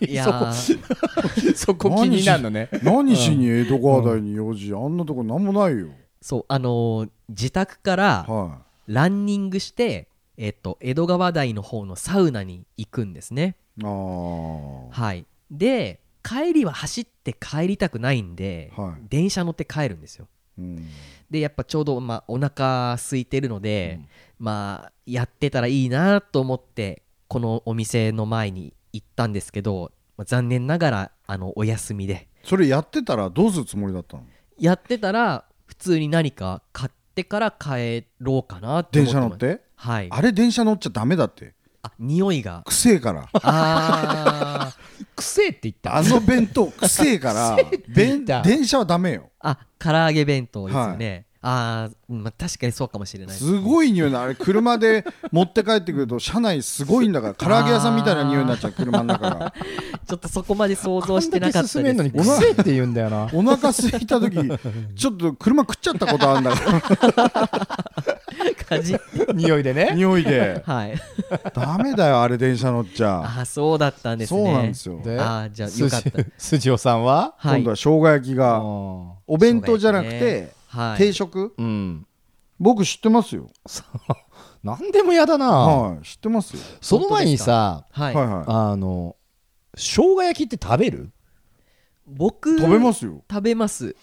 [0.00, 1.54] いやー。
[1.54, 2.68] そこ気になるのね。
[2.82, 5.88] 何しに江戸川台に用事、あんなとこなんもないよ。
[6.20, 13.56] そうあのー自宅からはランニングして、えっと、江戸川台の方のサウナに行くんですね。
[13.76, 15.26] いああはい。
[15.50, 19.02] で帰りは走って帰りたくないんで、はい。
[19.08, 20.28] 電車乗って帰るんですよ。
[20.58, 20.88] うん。
[21.30, 24.00] でやっぱちょうど、まあ、お腹空いてるので、
[24.38, 32.28] まあやってたらいいなと思ってこのお店の前に行ったんですけど、まあ残念ながらあのお休みで。
[32.44, 34.24] それやってたらどうするつもりだったの？
[34.58, 39.38] やってたら普通に何か買ってから帰ろうかなって電思ってます。
[39.38, 39.62] 車乗って？
[39.76, 40.08] はい。
[40.10, 42.62] あれ電車乗っちゃダメだってあ匂いが。
[42.66, 43.28] くせえから。
[43.32, 45.04] あー。
[45.14, 45.96] くせえって言った。
[45.96, 47.56] あの弁当くせえから
[47.88, 49.30] 電車はダメよ。
[49.40, 53.36] あ唐揚げ弁当ですよね、あー、まあ確かにそうかもしれない。
[53.36, 59.54] すごい匂いなあれ車で持って帰ってくると車内すごいんだから唐揚げ屋さんみたいな匂いになっちゃう車の中が。
[60.06, 63.28] ちょっとそこまで想像してなかった進めんのにですくせえって言うんだよな。
[63.32, 64.36] お腹空いた時
[64.96, 67.78] ちょっと車食っちゃったことあるんだか
[68.68, 68.96] 感じ。
[69.34, 69.92] 匂いでらね。
[69.94, 70.62] 匂いで。
[70.66, 70.94] はい。
[71.54, 73.22] ダメだよあれ電車乗っちゃ。
[73.40, 74.44] あそうだったんですね。
[74.44, 75.00] そうなんですよ。
[75.04, 76.10] であーじゃあよかった。
[76.10, 77.34] 筋筋尾さんは？
[77.36, 77.60] はい。
[77.60, 78.62] 今度は生姜焼きがう
[79.26, 80.98] お弁当じゃなくて焼はい。
[80.98, 81.54] 定食？
[81.60, 82.06] ん。
[82.60, 83.48] 僕知ってますよ。
[84.62, 85.50] なんでもやだな。
[85.50, 86.62] はい知ってますよ。
[86.80, 89.16] その前にさはい、はいはあの
[89.76, 91.10] 生姜焼きって食べる？
[92.06, 93.22] 僕い食べますよ。
[93.30, 93.94] 食べます、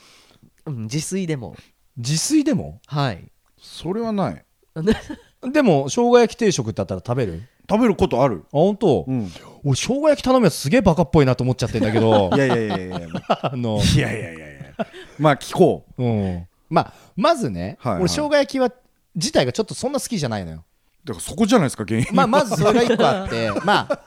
[0.65, 1.56] うん、自炊でも。
[1.97, 2.80] 自炊でも？
[2.88, 3.32] はい。
[3.60, 4.45] それはない。
[5.51, 7.43] でも生姜焼き定食ってあったら食べる？
[7.69, 8.43] 食べることある。
[8.47, 9.32] あ本当、うん。
[9.63, 12.30] 俺生姜焼き頼むやつすげえバカっぽいなと思っちゃってんだけど。
[12.34, 13.08] いやいやいやいやいや。
[13.51, 14.88] あの、いやいやいやいや。
[15.19, 16.04] まあ聞こう。
[16.04, 18.01] うん、まあまずね、はいはい。
[18.04, 18.71] 俺生姜焼きは
[19.15, 20.65] 自体がちょっとそんな好きじゃないのよ。
[21.04, 23.99] だからそこじゃないですか原因まあまずそれが一個あって まあ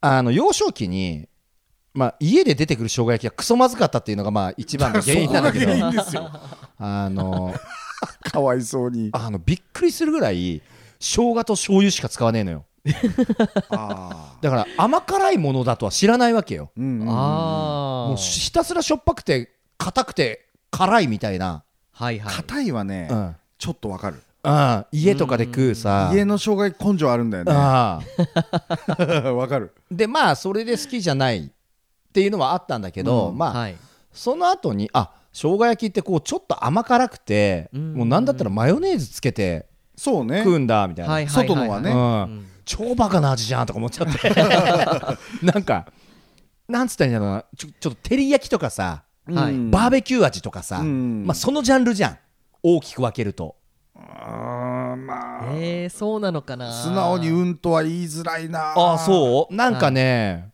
[0.00, 1.28] あの幼少期に
[1.92, 5.66] まあ家で出てくる生姜焼きがクソまずかったっていうのがまあ一番の原因なんだけど。
[5.66, 6.30] そこが原因ですよ。
[6.78, 7.54] あの
[8.32, 9.10] かわいそうに。
[9.12, 10.62] あのびっくりするぐらい
[10.98, 12.64] 生姜と醤油しか使わねえのよ。
[13.70, 16.70] あだから甘辛いものだとは知らないわけよ。
[16.78, 22.34] ーうんうんうんああもうひたすらしょっぱくて硬くて辛いみたいな、はいはい。
[22.34, 23.36] 硬いはねうん。
[23.58, 24.22] ちょっとわかる。
[24.42, 26.10] うん、家とかで食うさ。
[26.14, 27.52] 家の生姜焼き根性あるんだよね。
[27.54, 28.00] あ
[29.34, 29.74] わかる。
[29.90, 31.50] でまあそれで好きじゃないっ
[32.12, 33.38] ていうのはあったんだけど、うん。
[33.38, 33.76] まあ、はい。
[34.12, 37.94] その後にあ生姜焼きってこうちょっと甘辛くて、うん。
[37.94, 40.38] もうなんだったらマヨネーズつけてそうね。
[40.38, 41.46] 食うんだみたいな、はいはい。
[41.46, 41.90] 外のはね。
[41.90, 41.98] うん。
[41.98, 42.46] うん。
[42.64, 44.30] 超バカな味じゃんとか思っちゃって。
[45.44, 45.86] なんか
[46.68, 47.44] なんつったらいいんだろうな。
[47.56, 49.02] ちょちょっと照り焼きとかさ、
[49.34, 49.52] はい。
[49.52, 49.70] うん。
[49.70, 51.24] バーベキュー味とかさ、うん。
[51.26, 52.18] まあ、そのジャンルじゃん。
[52.62, 53.56] 大きく分けると。
[53.96, 56.72] あーえー、そうなのかな。
[56.72, 58.72] 素直にうんとは言いづらいな。
[58.76, 59.54] あそう？
[59.54, 60.50] なんかね、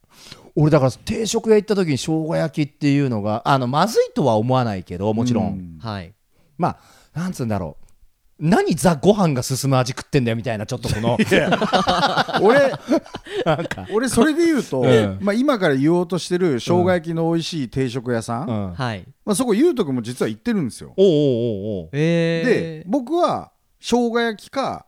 [0.54, 5.78] 俺だから定食屋行った時に生姜焼きっていうのがあのまずいとは思わないけどもちろん、うん。
[5.80, 6.12] はい。
[6.58, 6.78] ま
[7.14, 7.85] あなんつうんだろう
[8.38, 11.16] 何ザご飯が進む味食ってんだよみたいなちょっとこの。
[12.42, 12.70] 俺
[13.44, 15.18] なんか、俺それで言うと、うん。
[15.22, 19.04] まあ、今から言おうとしてる生姜焼きの美味しい定食屋さん、うん、はい。
[19.24, 20.92] まあ、そこゆうとくんも実は行ってるんですよ。
[20.98, 21.88] おうおうおうおう。
[21.92, 24.84] えで僕は生姜焼きか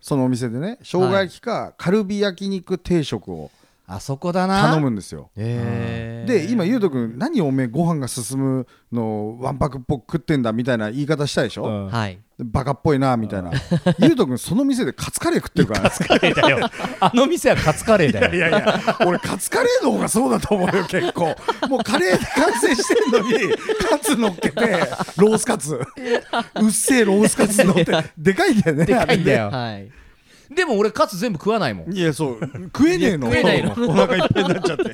[0.00, 3.50] そのお店でね生姜焼きかカルビ焼肉定食を
[3.88, 4.68] あそこだな。
[4.68, 5.30] 頼むんですよ。
[5.36, 11.88] えー、で今ゆうとくん何おめえご飯が進むのをわんぱくっぽく食ってんだみたいな言い方したでしょ、うん。
[11.88, 12.18] はい。
[12.38, 13.52] バカっぽいなみたいな。
[14.00, 15.82] ゆうとくん その店でカツカレー食ってるから。
[15.84, 16.68] ねカレーだよ。
[16.98, 18.34] あの店はカツカレーだよ。
[18.34, 21.36] いやいや俺カツカレーの方がそうだと思うよ結構。
[21.68, 23.54] もうカレーで完成してんのに
[23.88, 24.60] カツ乗っけて
[25.16, 25.74] ロースカツ。
[26.60, 27.86] うっせえロースカツ乗って。
[28.18, 28.84] でかいんだよね。
[28.84, 29.50] でかいんだよ。
[29.50, 30.05] はい
[30.50, 31.92] でも俺カツ全部食わないもん。
[31.92, 32.40] いやそう。
[32.66, 33.28] 食えねえの。
[33.28, 33.72] 食えないの。
[33.72, 34.92] お腹いっぱいになっちゃって。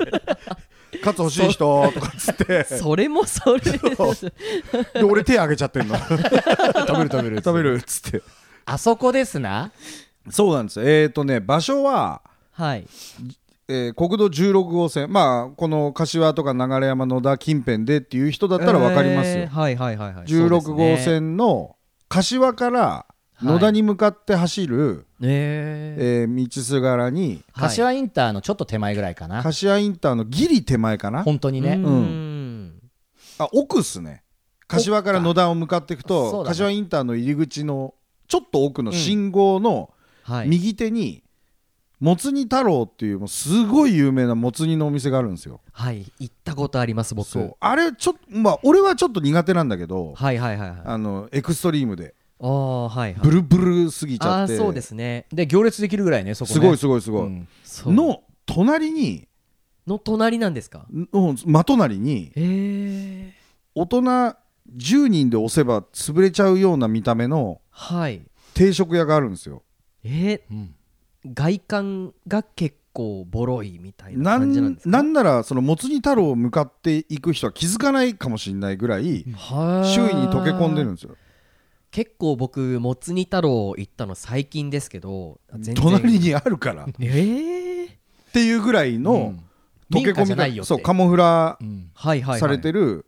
[1.03, 2.65] カツ欲しい人とかっつって。
[2.65, 5.03] それもそれで。
[5.03, 5.97] 俺手挙げちゃってんの。
[5.97, 6.31] 食べる
[7.11, 7.37] 食べる。
[7.37, 7.75] 食べる。
[7.77, 8.23] っつって。
[8.65, 9.73] あそこですな？
[10.31, 10.89] そうなんですよ。
[10.89, 12.87] えっ、ー、とね場所ははい。
[13.69, 15.13] えー国道16号線。
[15.13, 20.27] まあこの柏とか流山野田近辺でっていう人だったら分かりますよ、えーはいはいはいはい。
[20.27, 21.77] 16号線の
[22.09, 23.07] 柏から
[23.43, 26.23] 野田に向かって走る、えー。
[26.23, 27.69] えー道すがらにはい。
[27.69, 29.43] 柏インターのちょっと手前ぐらいかな。
[29.43, 31.23] 柏インターのギリ手前かな？
[31.23, 31.81] 本当にね。
[31.83, 32.81] うーん。
[33.39, 34.23] あ奥っすね。
[34.69, 37.95] 柏から野田を向かっていくと、柏インターの入り口の
[38.29, 39.91] ちょっと奥の信号の
[40.23, 40.49] はい。
[40.49, 41.25] 右手に、
[41.99, 45.61] もつ煮太郎っていうもうすごい有名なもつ煮のお店があるんですよ。
[45.73, 46.11] はい。
[46.19, 47.29] 行ったことあります僕。
[47.29, 47.57] そう。
[47.61, 50.79] あれちょっとまあ俺はちょっと苦手なんだけどはいはいはいはい。
[50.85, 53.21] ああのエクストリームであーはいはい。
[53.23, 54.57] ブルブルすぎちゃって。
[54.57, 55.27] そうですね。
[55.33, 56.55] で行列できるぐらいねそこね。
[56.55, 57.49] すごいすごいすごい、うん。
[57.65, 57.93] そう。
[57.95, 59.27] の隣に
[59.87, 60.87] の隣なんですか？
[60.93, 63.33] の真隣にええ
[63.75, 64.01] 大人
[64.77, 68.23] 10人で押せば潰れちゃうような見た目のはい。
[68.55, 69.63] 定食屋があるんですよ。
[70.05, 70.75] えーうん
[71.25, 74.89] 外観が結構ボロいみたいなな感じなんですか？
[74.89, 79.85] んなんならそのもつ煮太郎を向かっていく人は気づかないかもしれないぐらいはー。
[79.85, 81.17] 周囲に溶け込んでるんですよ
[81.93, 85.39] 結構僕もつ煮太郎行ったの最近ですけど
[85.77, 86.85] 隣にあるから。
[86.87, 87.99] っええ
[88.33, 89.35] ていうぐらいの
[89.91, 90.73] 溶け込みじゃないよって。
[90.73, 91.91] がそうカモフラうん。
[91.93, 93.05] はいはい、はい、されてる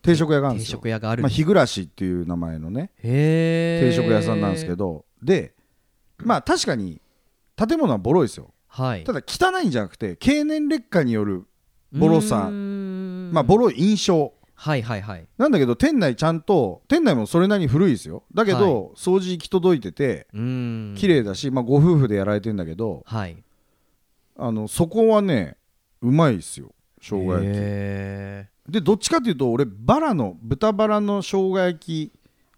[0.00, 0.78] 定食屋があるん定ですよ。
[0.78, 2.92] 食屋があるまあ日暮らしっていう名前のね。
[3.02, 5.04] 定食屋さんなんですけど。
[5.22, 5.52] で
[6.16, 7.02] まあ確かに
[7.56, 8.54] 建物はボロいですよ。
[8.68, 9.04] はい。
[9.04, 11.44] ただ汚いんじゃなくて経年劣化による
[11.92, 12.48] ボロさ。
[12.48, 13.32] うーん。
[13.32, 15.28] まあボロい印象はいはいはい。
[15.38, 18.24] なんだけど店内ちゃんと店内もそれなりに古いですよ。
[18.34, 20.94] だけど、掃除行き届いててうーん。
[20.96, 23.42] 綺麗だし、まあ、ご夫婦でやられてんだけどはい。
[24.36, 25.56] あのそこはね
[26.02, 27.50] うまいですよ生姜焼き。
[27.54, 32.12] へでどっちかっていうと俺バラの豚バラの生姜焼き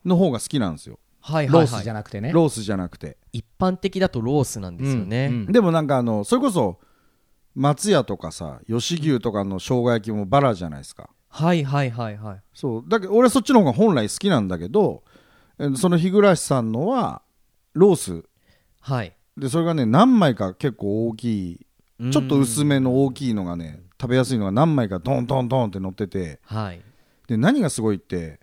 [0.06, 0.98] の方が好きなんですよ。
[1.22, 1.76] ーはいロースはい。
[1.76, 2.32] はいじゃなくてね。
[2.32, 3.18] ロースじゃなくて。
[3.30, 5.52] 一般的だとロースなんですよね、うんうん。
[5.52, 6.80] でもなんかあのそれこそ
[7.54, 12.42] 松屋とかさ吉牛とかの生姜焼きもバラじゃないですかはいはいはいはい。
[12.52, 12.84] そう。
[12.86, 15.02] だけど俺はそっちの方が本来好きなんだけど
[15.58, 17.22] えーその日暮さんのは
[17.72, 18.24] ロース。
[18.80, 19.12] はい。
[19.36, 21.66] でそれがね何枚か結構大きい
[22.10, 26.40] ちょっと薄めの大きいのがね食べやすいのが何枚かドンドンドンって乗ってて。
[26.44, 26.80] はい。
[27.28, 28.40] で何がすごいって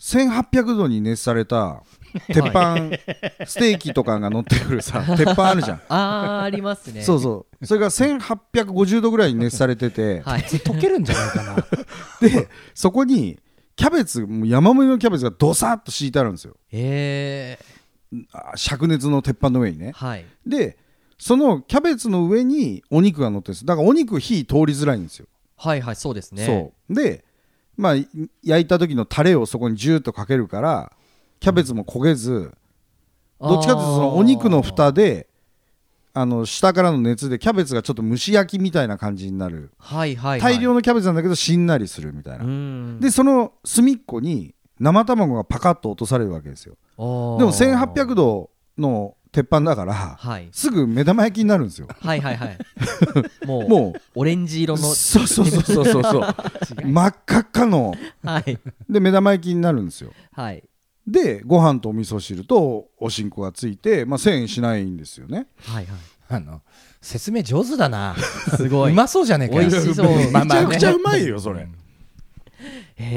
[0.00, 1.82] 1800度に熱された
[2.28, 2.76] 鉄板、
[3.46, 7.02] ステーキとかが乗ってくるさ鉄板あるじゃん、 あーありますね。
[7.02, 7.66] そうそう。
[7.66, 10.42] それが1850度ぐらいに熱されてて、はい。
[10.42, 11.66] 溶けるんじゃないかな。
[12.20, 13.38] でそこに
[13.76, 16.56] キャベツもう山盛りのキャベツがドサッと敷いてあるんですよ。
[16.72, 17.58] え
[18.32, 19.90] あ灼熱の鉄板の上にね。
[19.90, 20.24] ー、はい。
[20.46, 20.76] で
[21.18, 23.66] そのキャベツの上にお肉が乗ってるんです。
[23.66, 25.26] だからお肉火通りづらいんですよ。
[25.56, 26.46] はいはいそうですね。
[26.46, 26.94] そう。
[26.94, 27.24] で
[27.76, 28.08] まあい
[28.42, 30.92] 焼いた時のタレをそこにジューッとかけるから
[31.40, 32.52] キャベツも焦げず、
[33.40, 35.28] どっちかというとそのお肉の蓋で
[36.14, 43.00] あの下からの熱でキャベツがちょっと蒸し焼きみたいな感じになる、はいはい、はい、大量のキャベツなんだけどしんなりするみたいな、うん。
[43.00, 46.76] でその隅っこに生卵がパカッと落とされるわけですよ。
[46.96, 50.48] でも1800度の鉄板だからはい。
[50.50, 51.86] すぐ目玉焼きになるんですよ。
[52.00, 52.58] はいはいはい。
[53.46, 54.82] もうもオレンジ色うの。
[54.84, 56.02] そうそうそうそうそう。
[56.02, 56.86] そう。
[56.86, 57.94] 真っ赤っかの。
[58.24, 58.58] はい。
[58.88, 60.12] で目玉焼きになるんですよ。
[60.32, 60.64] はい
[61.10, 65.46] でご飯とお味噌汁とおしんこがついて、まあ、1000円しないんですよね。
[65.64, 65.96] はいはい。
[66.30, 66.60] あの
[67.00, 68.14] 説明上手だな。
[68.56, 68.92] すごい。
[68.92, 69.54] うまそうじゃねえか。
[69.54, 70.06] よ美味しそう。
[70.08, 71.66] めちゃくちゃうまいよそれ。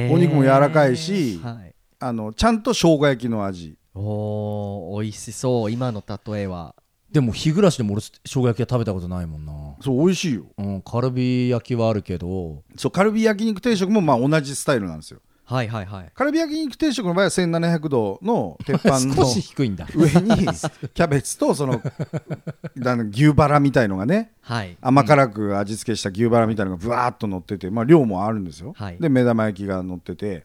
[0.09, 1.75] お肉も柔らかいしはい。
[1.99, 3.77] あのちゃんと生姜焼きの味。
[3.93, 6.75] おー美味しそう今の例えは。
[7.11, 9.53] でも日暮らしでも俺生姜焼きは食べたことないもんな。
[9.81, 10.45] そう美味しいよ。
[10.57, 12.63] うんカルビ焼きはあるけど。
[12.77, 15.19] そうカルビ焼肉定食もまあ同じスタイルなんですよ
[15.51, 16.11] はいはいはい。
[16.15, 19.85] カルビ焼肉定食の場合は1700度の鉄板の 少し低いんだ。
[19.93, 21.81] 上にキャベツとその
[23.11, 24.77] 牛バラみたいのがねはい。
[24.79, 28.97] 甘辛く味付けした牛バラみたいのがぶわーっと乗ってて、まあ、量もあるんですよ、はい。
[28.97, 30.43] で目玉焼きが乗ってて、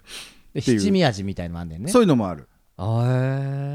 [0.56, 1.88] 七味味みたいのもあんだよね。
[1.88, 2.84] そういうのもある、あ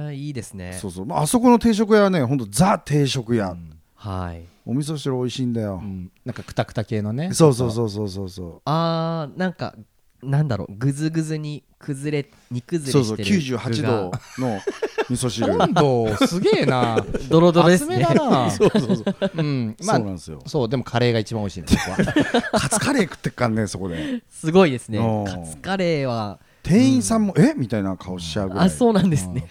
[0.09, 0.77] ーいいですね。
[0.81, 1.05] そうそう。
[1.05, 3.55] まああそこの定食屋はねほんとザ定食屋、
[3.95, 4.43] はい。
[4.65, 5.79] お味噌汁美味しいんだよ。
[5.81, 6.11] う、ん。
[6.25, 7.33] なんかくたくた系のね。
[7.33, 8.61] そうそうそうそうそうそう。
[8.65, 9.75] あーなんか
[10.23, 14.61] なんだろうぐずぐずに崩れ煮崩そうそうれしてる98度の
[15.09, 15.59] 味噌汁。
[15.59, 17.03] 温度すげえな。
[17.29, 18.51] ドロドロです厚めねだな。
[18.51, 19.31] そうそうそう。
[19.35, 19.75] うん。
[19.83, 20.41] まあそうなんですよ。
[20.45, 22.13] そうでもカレーが一番美味しいんです僕は。
[22.59, 24.23] カツカレー食ってっからねそこで。
[24.29, 24.99] すごいですね。
[25.27, 26.39] カツカレーは。
[26.63, 27.53] 店員さんも、え？
[27.55, 28.65] みたいな顔しちゃうぐらい。
[28.67, 29.47] あそうなんですね。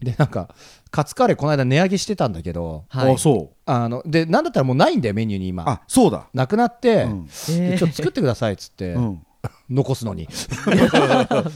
[0.00, 0.54] でなんか
[0.92, 2.84] カツカレーこの間値上げしてたんだけど。
[2.88, 3.14] はい。
[3.14, 3.56] あそう。
[3.64, 5.64] あのでなんだったらもうないんだよメニューに今。
[5.66, 6.28] あそうだ。
[6.34, 7.26] なくなって、うん。
[7.26, 9.22] でちょっと作ってくださいっつって、うん
[9.70, 10.28] 残すのに。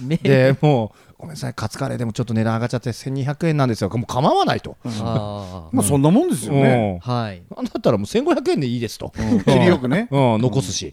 [0.03, 1.55] め でもうごめんなさい。
[1.55, 3.91] カツカレーでもちょっと値段上がっちゃって1200円なんですよ。
[3.91, 7.43] もう構わないと、あまあそんなもんですよね、はい。
[7.55, 9.41] なんだったらもう1500円でいいですと、うん。
[9.45, 10.09] 切りよくね。
[10.11, 10.93] うん、残すし、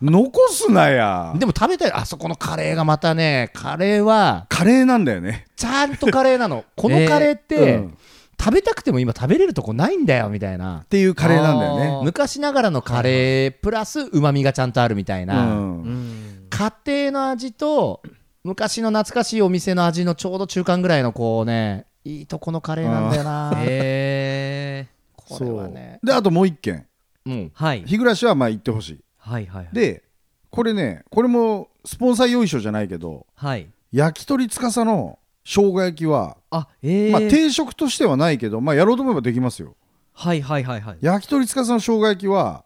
[0.00, 1.34] 残すなや。
[1.38, 1.92] でも食べたい。
[1.92, 5.46] あそこのカレーがまたねカレーはカレーなんだよね。
[5.56, 6.64] ちゃんとカレーなの。
[6.74, 7.98] このカレーって、うん
[8.38, 10.82] 食べたくても今食べれるとこないんだよみたいな。
[10.84, 12.00] っていうカレーなんだよね。
[12.04, 15.82] 昔ながらのカレープラスうまみがちゃんとあるみたいな、うん。
[15.82, 18.02] うん家庭の味と
[18.44, 23.52] 昔の懐かしいお店の味のちょうど中間ぐらいのこうねいいとこのカレーなんだよな。
[23.56, 25.98] へえこれはね。
[26.04, 26.86] であともう一軒。
[27.26, 27.50] うん。
[27.52, 27.82] はい。
[27.84, 29.00] 日暮らしはまあ行ってほしい。
[29.18, 30.04] はいはいで
[30.50, 33.68] これねこれもスポンサーよいしょじゃないけどはい。
[33.92, 37.12] 焼き鳥つかさの生姜焼きは、あえー。
[37.12, 39.76] まあ、定食としてはないけど、まあ、やろうと思えばできますよ。
[40.12, 40.98] はいはいはいはい。
[41.00, 42.64] 焼き鳥つかさの生姜焼きは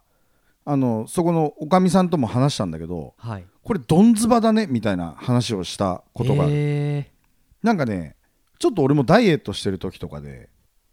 [0.64, 3.44] あのそこのおかみさんとも話したんだけどはい。
[3.62, 7.10] これどんずばだねみたいな話をしたことがある、え
[7.62, 8.16] なんかね
[8.58, 10.48] ちょっと俺もダイエットしてる時とかで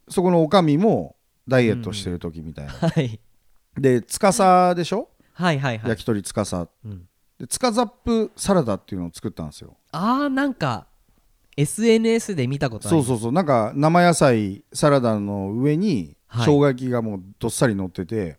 [0.09, 1.15] そこのおかみも
[1.47, 3.19] ダイエットしてる時みたいな、ーはい。
[3.77, 5.89] でつかさでしょ、はいはいはい。
[5.89, 7.07] 焼き鳥つかさうん。
[7.39, 9.77] でつかザップサラダっていうのを作ったんですよ。
[9.91, 10.87] あーなんか
[11.57, 13.31] SNS で見たことあるそうそうそう。
[13.31, 16.45] なんか生野菜サラダの上にはい。
[16.45, 18.37] 生姜焼きがもうどっさり乗ってて、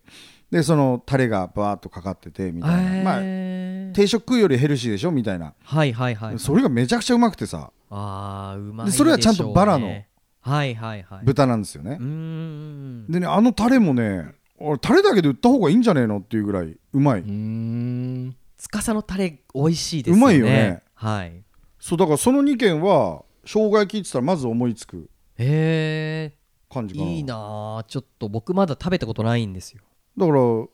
[0.51, 5.11] でそのタレがバーっとかかっててみたいな、まあえー定食食うよりヘルシーでしょ？
[5.11, 6.39] みたいな、はいはいはい。
[6.39, 7.71] それがめちゃくちゃうまくてさ。
[7.89, 10.09] あーうまいでそれはちゃんとバラのでしょうね
[10.41, 11.25] はいはいはい。
[11.25, 11.97] 豚なんですよね。
[11.99, 13.07] うー、ん。
[13.09, 16.19] でねあのタレもね俺タレだけで売った方がいいんじゃねえの？
[16.19, 18.35] っていうぐらいうまい、うーん。
[18.57, 20.21] 司のタレ美味しいですよね。
[20.21, 20.83] うまいよね。
[20.93, 21.43] はい
[21.79, 26.33] そうだからその2軒は生姜焼きって言ったらまず思いつくへ
[26.71, 27.07] 感じかな。
[27.07, 27.35] いえいな
[27.79, 29.81] あちょっと僕まだ食べたことないんですよ。
[30.17, 30.67] だからう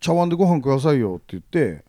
[0.00, 1.84] 茶碗でご飯くださいよって言って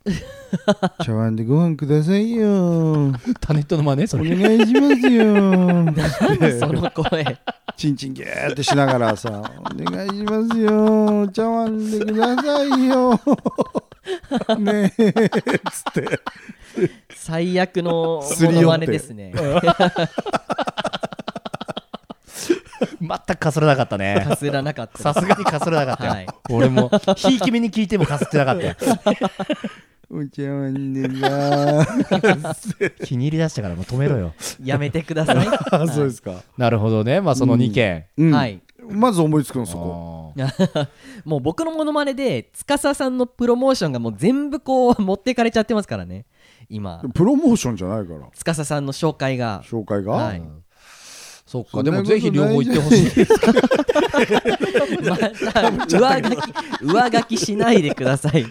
[1.04, 3.12] 茶碗でご飯くださいよ。
[3.40, 6.60] タネットの真似そおれ願いしますよ。
[6.60, 7.38] その声。
[7.76, 11.28] チンチンゲーってしながらさお願いしますよ。
[11.28, 13.20] 茶碗でくださいよ
[14.58, 15.08] ねえ。
[15.08, 16.20] っつって。
[17.14, 18.56] 最悪のすり寄って。
[18.56, 19.32] モノマネですね。
[23.00, 24.24] 全くかすらなかったね。
[24.26, 24.98] かすらなかった。
[24.98, 26.26] さすがにかすらなかったよ、はい。
[26.50, 28.74] 俺もひいき目に聞いてもかすってなかったよ。
[30.10, 31.84] お茶碗でさ
[33.04, 34.34] 気に入りだしたからもう止めろよ。
[34.62, 35.36] やめてください。
[35.72, 37.20] あそうですか、なるほどね。
[37.20, 38.30] まあその2件、うん。
[38.32, 38.60] はい。
[38.88, 40.88] まず思いつくのそこあー
[41.24, 46.26] もう僕のモノマネで司さんのプロモーションがもう全部こう持ってかれちゃってますからね。
[46.68, 47.02] 今。
[47.14, 48.28] プロモーションじゃないから。
[48.34, 49.62] 司さんの紹介が。
[49.64, 50.42] 紹介が、はい。
[51.46, 51.82] そっか。
[51.82, 53.10] でもぜひ両方行ってほしい
[55.08, 55.30] また
[55.86, 56.36] 上書き
[56.80, 58.46] 上書きしないでください。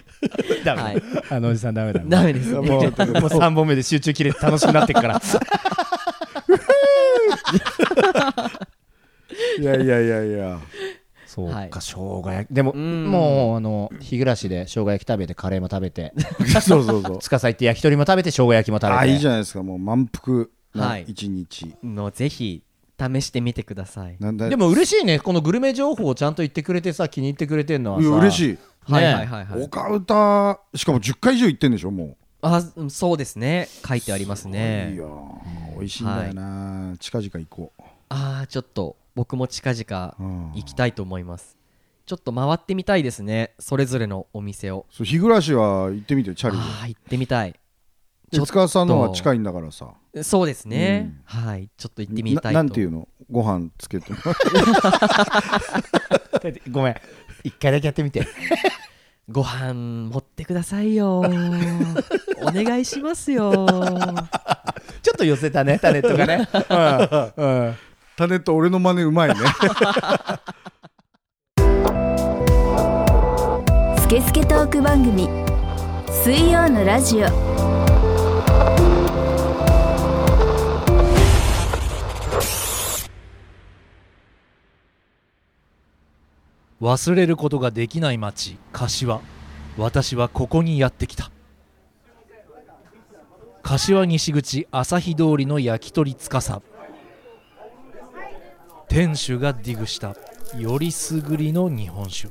[0.64, 1.02] ダメはい。
[1.30, 2.00] あのおじさんダメだ。
[2.06, 2.60] ダメですね。
[2.60, 5.20] もうもう3本目で集中切れて楽しくなってくから。
[9.58, 10.58] いやいやいやいや
[11.34, 11.70] そうはい。
[11.70, 12.54] か生姜焼き。
[12.54, 13.10] でもうん。
[13.10, 16.12] もうあの日暮らしで生姜焼き食べてカレーも食べて。
[16.62, 17.18] そうそうそう。
[17.20, 18.94] 司行って焼き鳥も食べて生姜焼きも食べて。
[18.94, 19.62] あいいじゃないですか。
[19.64, 21.04] もう満腹はない。
[21.08, 22.62] 一日、のぜひ
[23.00, 24.16] 試してみてください。
[24.20, 25.18] なんだでも嬉しいね。
[25.18, 28.10] このグルメ情報をちゃんと言ってくれてさ気に入ってくれてんのはいさ。
[28.10, 28.58] や嬉しい、ね。
[28.82, 29.62] はいはいはいはい。
[29.62, 32.84] 岡歌しかも10回以上行ってんでしょもあう。
[32.84, 33.68] んそうですね。
[33.84, 35.40] 書いてありますう、いいねよ
[35.76, 37.72] 美味しいんだよな、近々行こ
[38.08, 40.52] ああちょっと僕も近々う、うん。
[40.54, 41.56] 行きたいと思います。
[42.06, 44.86] ちょっと回ってみたいですねそれぞれのお店を。
[44.90, 46.62] そう日暮らしは行ってみてチャリで。
[46.62, 47.52] ああ行ってみたい。
[47.52, 48.46] ちょっと。
[48.46, 49.94] 塚川さんの方が近いんだからさ。
[50.22, 52.58] そうですね、はいちょっと行ってみたいと。
[52.58, 53.08] ななんていうの？
[53.30, 54.12] ご飯つけて。
[54.12, 54.18] も
[56.70, 56.96] ごめん。
[57.42, 58.26] 一回だけやってみて。
[59.30, 61.20] ご飯持ってくださいよ。
[61.20, 61.22] お
[62.52, 63.66] 願いしますよ。
[65.02, 66.46] ちょっと寄せたねタネットがね。
[67.36, 67.66] うん。
[67.66, 67.74] うん
[68.16, 69.34] タネット俺の真似うまいね。
[73.98, 75.28] スケスケトーク番組。
[76.22, 77.26] 水曜のラジオ。
[86.80, 89.20] 忘れることができない町柏。
[89.76, 91.32] 私はここにやってきた。
[93.64, 96.62] 柏西口朝日通りの焼き鳥つかさ
[98.88, 100.14] 店主がディグした。
[100.58, 102.28] よりすぐりの日本酒。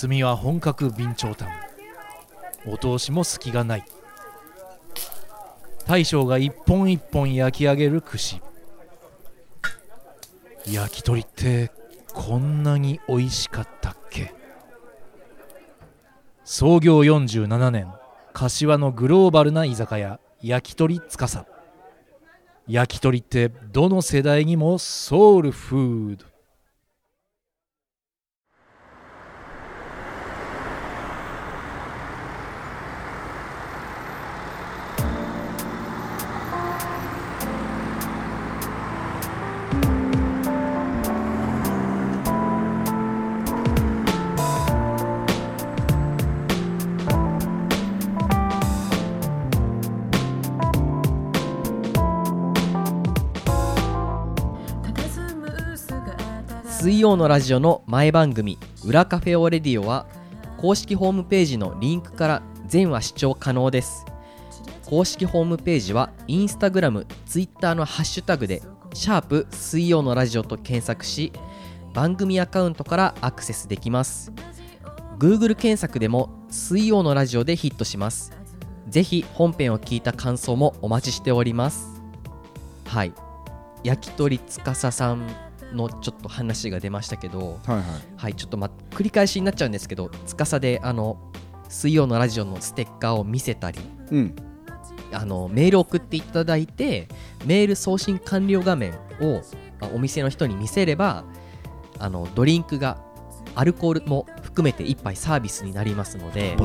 [0.00, 1.48] 炭は本格備長炭。
[2.66, 3.84] お通しも隙がない。
[5.86, 8.40] 大将が一本一本焼き上げる串。
[10.66, 11.72] 焼き鳥って
[12.12, 14.32] こんなに美味しかったっけ？
[16.44, 17.92] 創業47年
[18.32, 21.46] 柏のグローバルな居酒屋焼き鳥つかさ
[22.68, 26.31] 焼き鳥ってどの世代にもソウルフード。
[57.02, 60.06] 曜のラジオの前番組「裏カフェオレディオ」は
[60.56, 64.06] 公式ホームページのリンクから全話視聴可能です。
[64.86, 68.62] 公式ホームページはインスタグラム、ツイッターのハッシュタグで
[68.94, 71.32] 「シャープ水曜のラジオ」と検索し
[71.92, 74.32] 番組アカウントからアクセスできます。
[75.18, 78.30] Google 検索でも「水曜のラジオ」でヒットします。
[78.88, 82.00] ぜひ本編を聞いた感想もお待ちしております。
[82.86, 83.12] はい。
[83.82, 85.51] 焼き鳥つかささん。
[85.72, 87.84] のちょっと話が出ましたけどはいはい。
[88.16, 91.18] はいちょっとま繰り返しになっちゃうんですけどつかさであの
[91.68, 94.36] 水曜のラジオのステッカーを見せたりうん。
[95.12, 97.06] あのメール送っていただいて
[97.44, 99.42] メール送信完了画面を
[99.80, 101.24] あお店の人に見せれば
[101.98, 102.98] あのドリンクが
[103.54, 106.56] アルコールも含めて1杯サービスになりますので、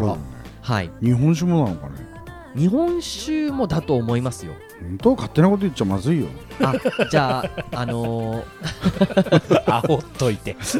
[0.61, 2.16] はい、日本酒もなのかね
[2.57, 4.53] 日本酒もだと思いますよ。
[4.81, 6.27] 本当勝手なこと言っちゃまずいよ。
[6.61, 6.73] あ
[7.09, 10.55] じゃああのー 煽っといて。
[10.61, 10.79] そ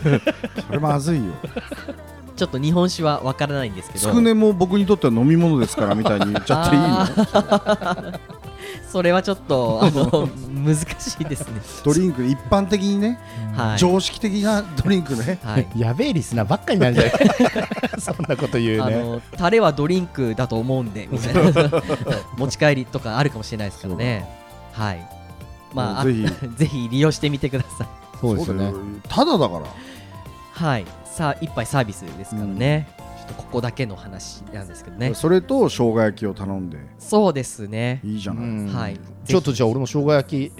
[0.72, 1.32] れまずいよ。
[2.36, 6.82] ちょっと日本酒はわからないんですけどつくねも僕にとっては飲み物ですからみたいに言っちゃっていい
[8.12, 8.37] の
[8.90, 10.30] それはちょっとあの
[10.66, 11.62] 難しいですね。
[11.84, 13.20] ドリンク一般的にね、
[13.56, 13.78] はい。
[13.78, 15.40] 常識的なドリンクね。
[15.44, 15.68] はい。
[15.76, 17.14] やべえリスナーばっかりなんじゃない。
[18.00, 18.82] そんなこと言うね。
[18.82, 21.70] あのタレはドリンクだと思うんでみたいな。
[22.38, 24.28] 持ち帰りとかあるかもしれないですからね。
[24.74, 25.10] はい。
[25.74, 26.28] まああぜひ。
[26.58, 27.88] ぜひ利用してみてください。
[28.20, 28.74] そうですよね。
[29.08, 29.66] ただだから。
[30.52, 30.86] はい。
[31.06, 32.88] さあ一杯サービスですからね、
[33.28, 35.14] とここだけの話なんですけどね。
[35.14, 36.78] それと生姜焼きを頼んで。
[36.98, 38.02] そうですね。
[38.04, 38.68] いいじゃない、うん。
[38.68, 39.00] はい。
[39.26, 40.52] ちょっとじゃあ俺も生姜焼き。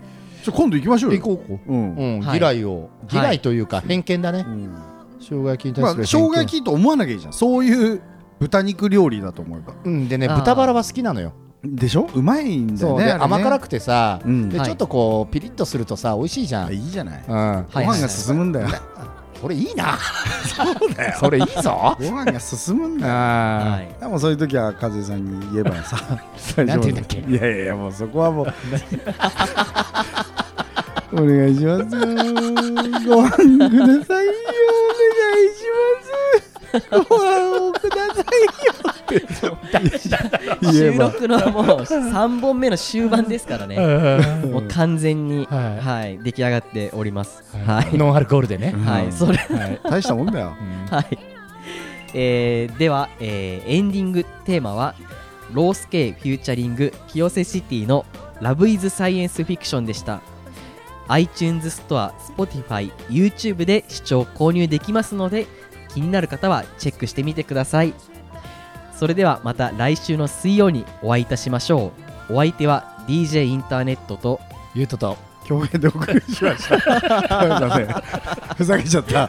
[0.44, 1.20] ちょ今度行きましょうよ。
[1.20, 1.96] 行こうこうん。
[1.96, 2.22] う、うん。
[2.22, 2.40] はい。
[2.40, 3.40] 嫌いを嫌い。
[3.40, 4.46] というか偏見だね。
[4.48, 4.76] うん。
[5.20, 7.34] 生姜焼きに対まあする生姜焼きと思わなきゃいいじゃん。
[7.34, 8.02] そういう
[8.40, 9.74] 豚肉料理だと思えば。
[9.84, 10.08] うん。
[10.08, 11.34] でね豚バラは好きなのよ。
[11.64, 12.08] でしょ？
[12.14, 14.42] うまいんだよね甘辛くてさうん。
[14.44, 14.52] はい。
[14.52, 16.74] でちょっとこうピリッとするとさ美味しいじゃん。
[16.74, 17.24] いいじゃない。
[17.28, 17.36] うん。
[17.36, 17.86] はい。
[17.86, 18.68] ご飯が進むんだよ
[19.42, 19.98] これいいな。
[20.56, 21.18] そうだよ。
[21.20, 21.96] それいいぞ。
[22.00, 23.14] ご飯が進むんだよ。
[23.14, 23.18] あ
[23.72, 23.88] はい。
[24.00, 25.98] でもそういう時は和江さんに言えばさ
[26.64, 27.20] なんて言うんだっけ？
[27.20, 28.48] いやいやいやもうそこはもう。
[31.14, 31.84] お願いします。
[31.84, 31.88] よ
[33.16, 33.46] ご飯くだ
[34.06, 34.34] さいよ。
[34.34, 35.64] お願いし
[36.74, 36.90] ます。
[37.10, 37.47] ご飯
[40.64, 43.78] 収録のもう3本目の終盤ですからね。
[43.78, 45.86] ー もう完全に、はい。
[45.86, 47.44] はい、出来上がっております。
[47.66, 48.74] はい、ノンアルコールでね。
[48.86, 49.40] はい、それ、
[49.84, 50.56] 大したもんだよ。
[50.90, 51.18] はい。
[52.14, 54.96] えーでは、えーエンディングテーマは、
[55.54, 58.06] ロースケフューチャリング清瀬シティの
[58.42, 60.22] ラブイズサイエンスフィクションでした。
[61.10, 65.48] iTunes ストア、Spotify、YouTube で視聴購入できますので、
[65.94, 67.94] 気になる方はチェックしてみてください。
[68.98, 71.92] それではまた来週の水曜にお会いいたしましょ
[72.30, 72.34] う。
[72.34, 74.40] お相手は DJ インターネットと
[74.74, 75.18] ゆうとと
[75.48, 76.78] 恭平でお送りしました。
[77.42, 77.88] ごめんなさい。
[78.58, 79.28] ふざけちゃった。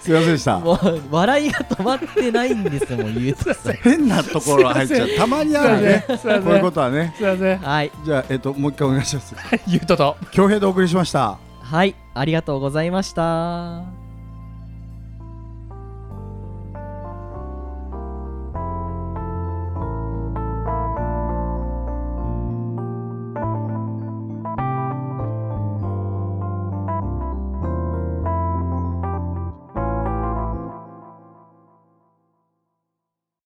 [0.00, 0.58] すいませんでした。
[0.60, 3.72] もう笑いが止まってないんですもんゆうとさん。
[3.72, 5.08] 変なところ入っちゃう。
[5.16, 6.04] たまにあるね。
[6.06, 6.42] すいません。
[6.42, 7.14] こういうことはね。
[7.16, 7.58] すいません。
[7.58, 7.90] はい。
[8.04, 9.34] じゃあえっともう一回お願いします
[9.66, 10.16] ゆうとと。
[10.30, 11.38] 恭平でお送りしました。
[11.60, 11.94] はい。
[12.14, 13.95] ありがとうございました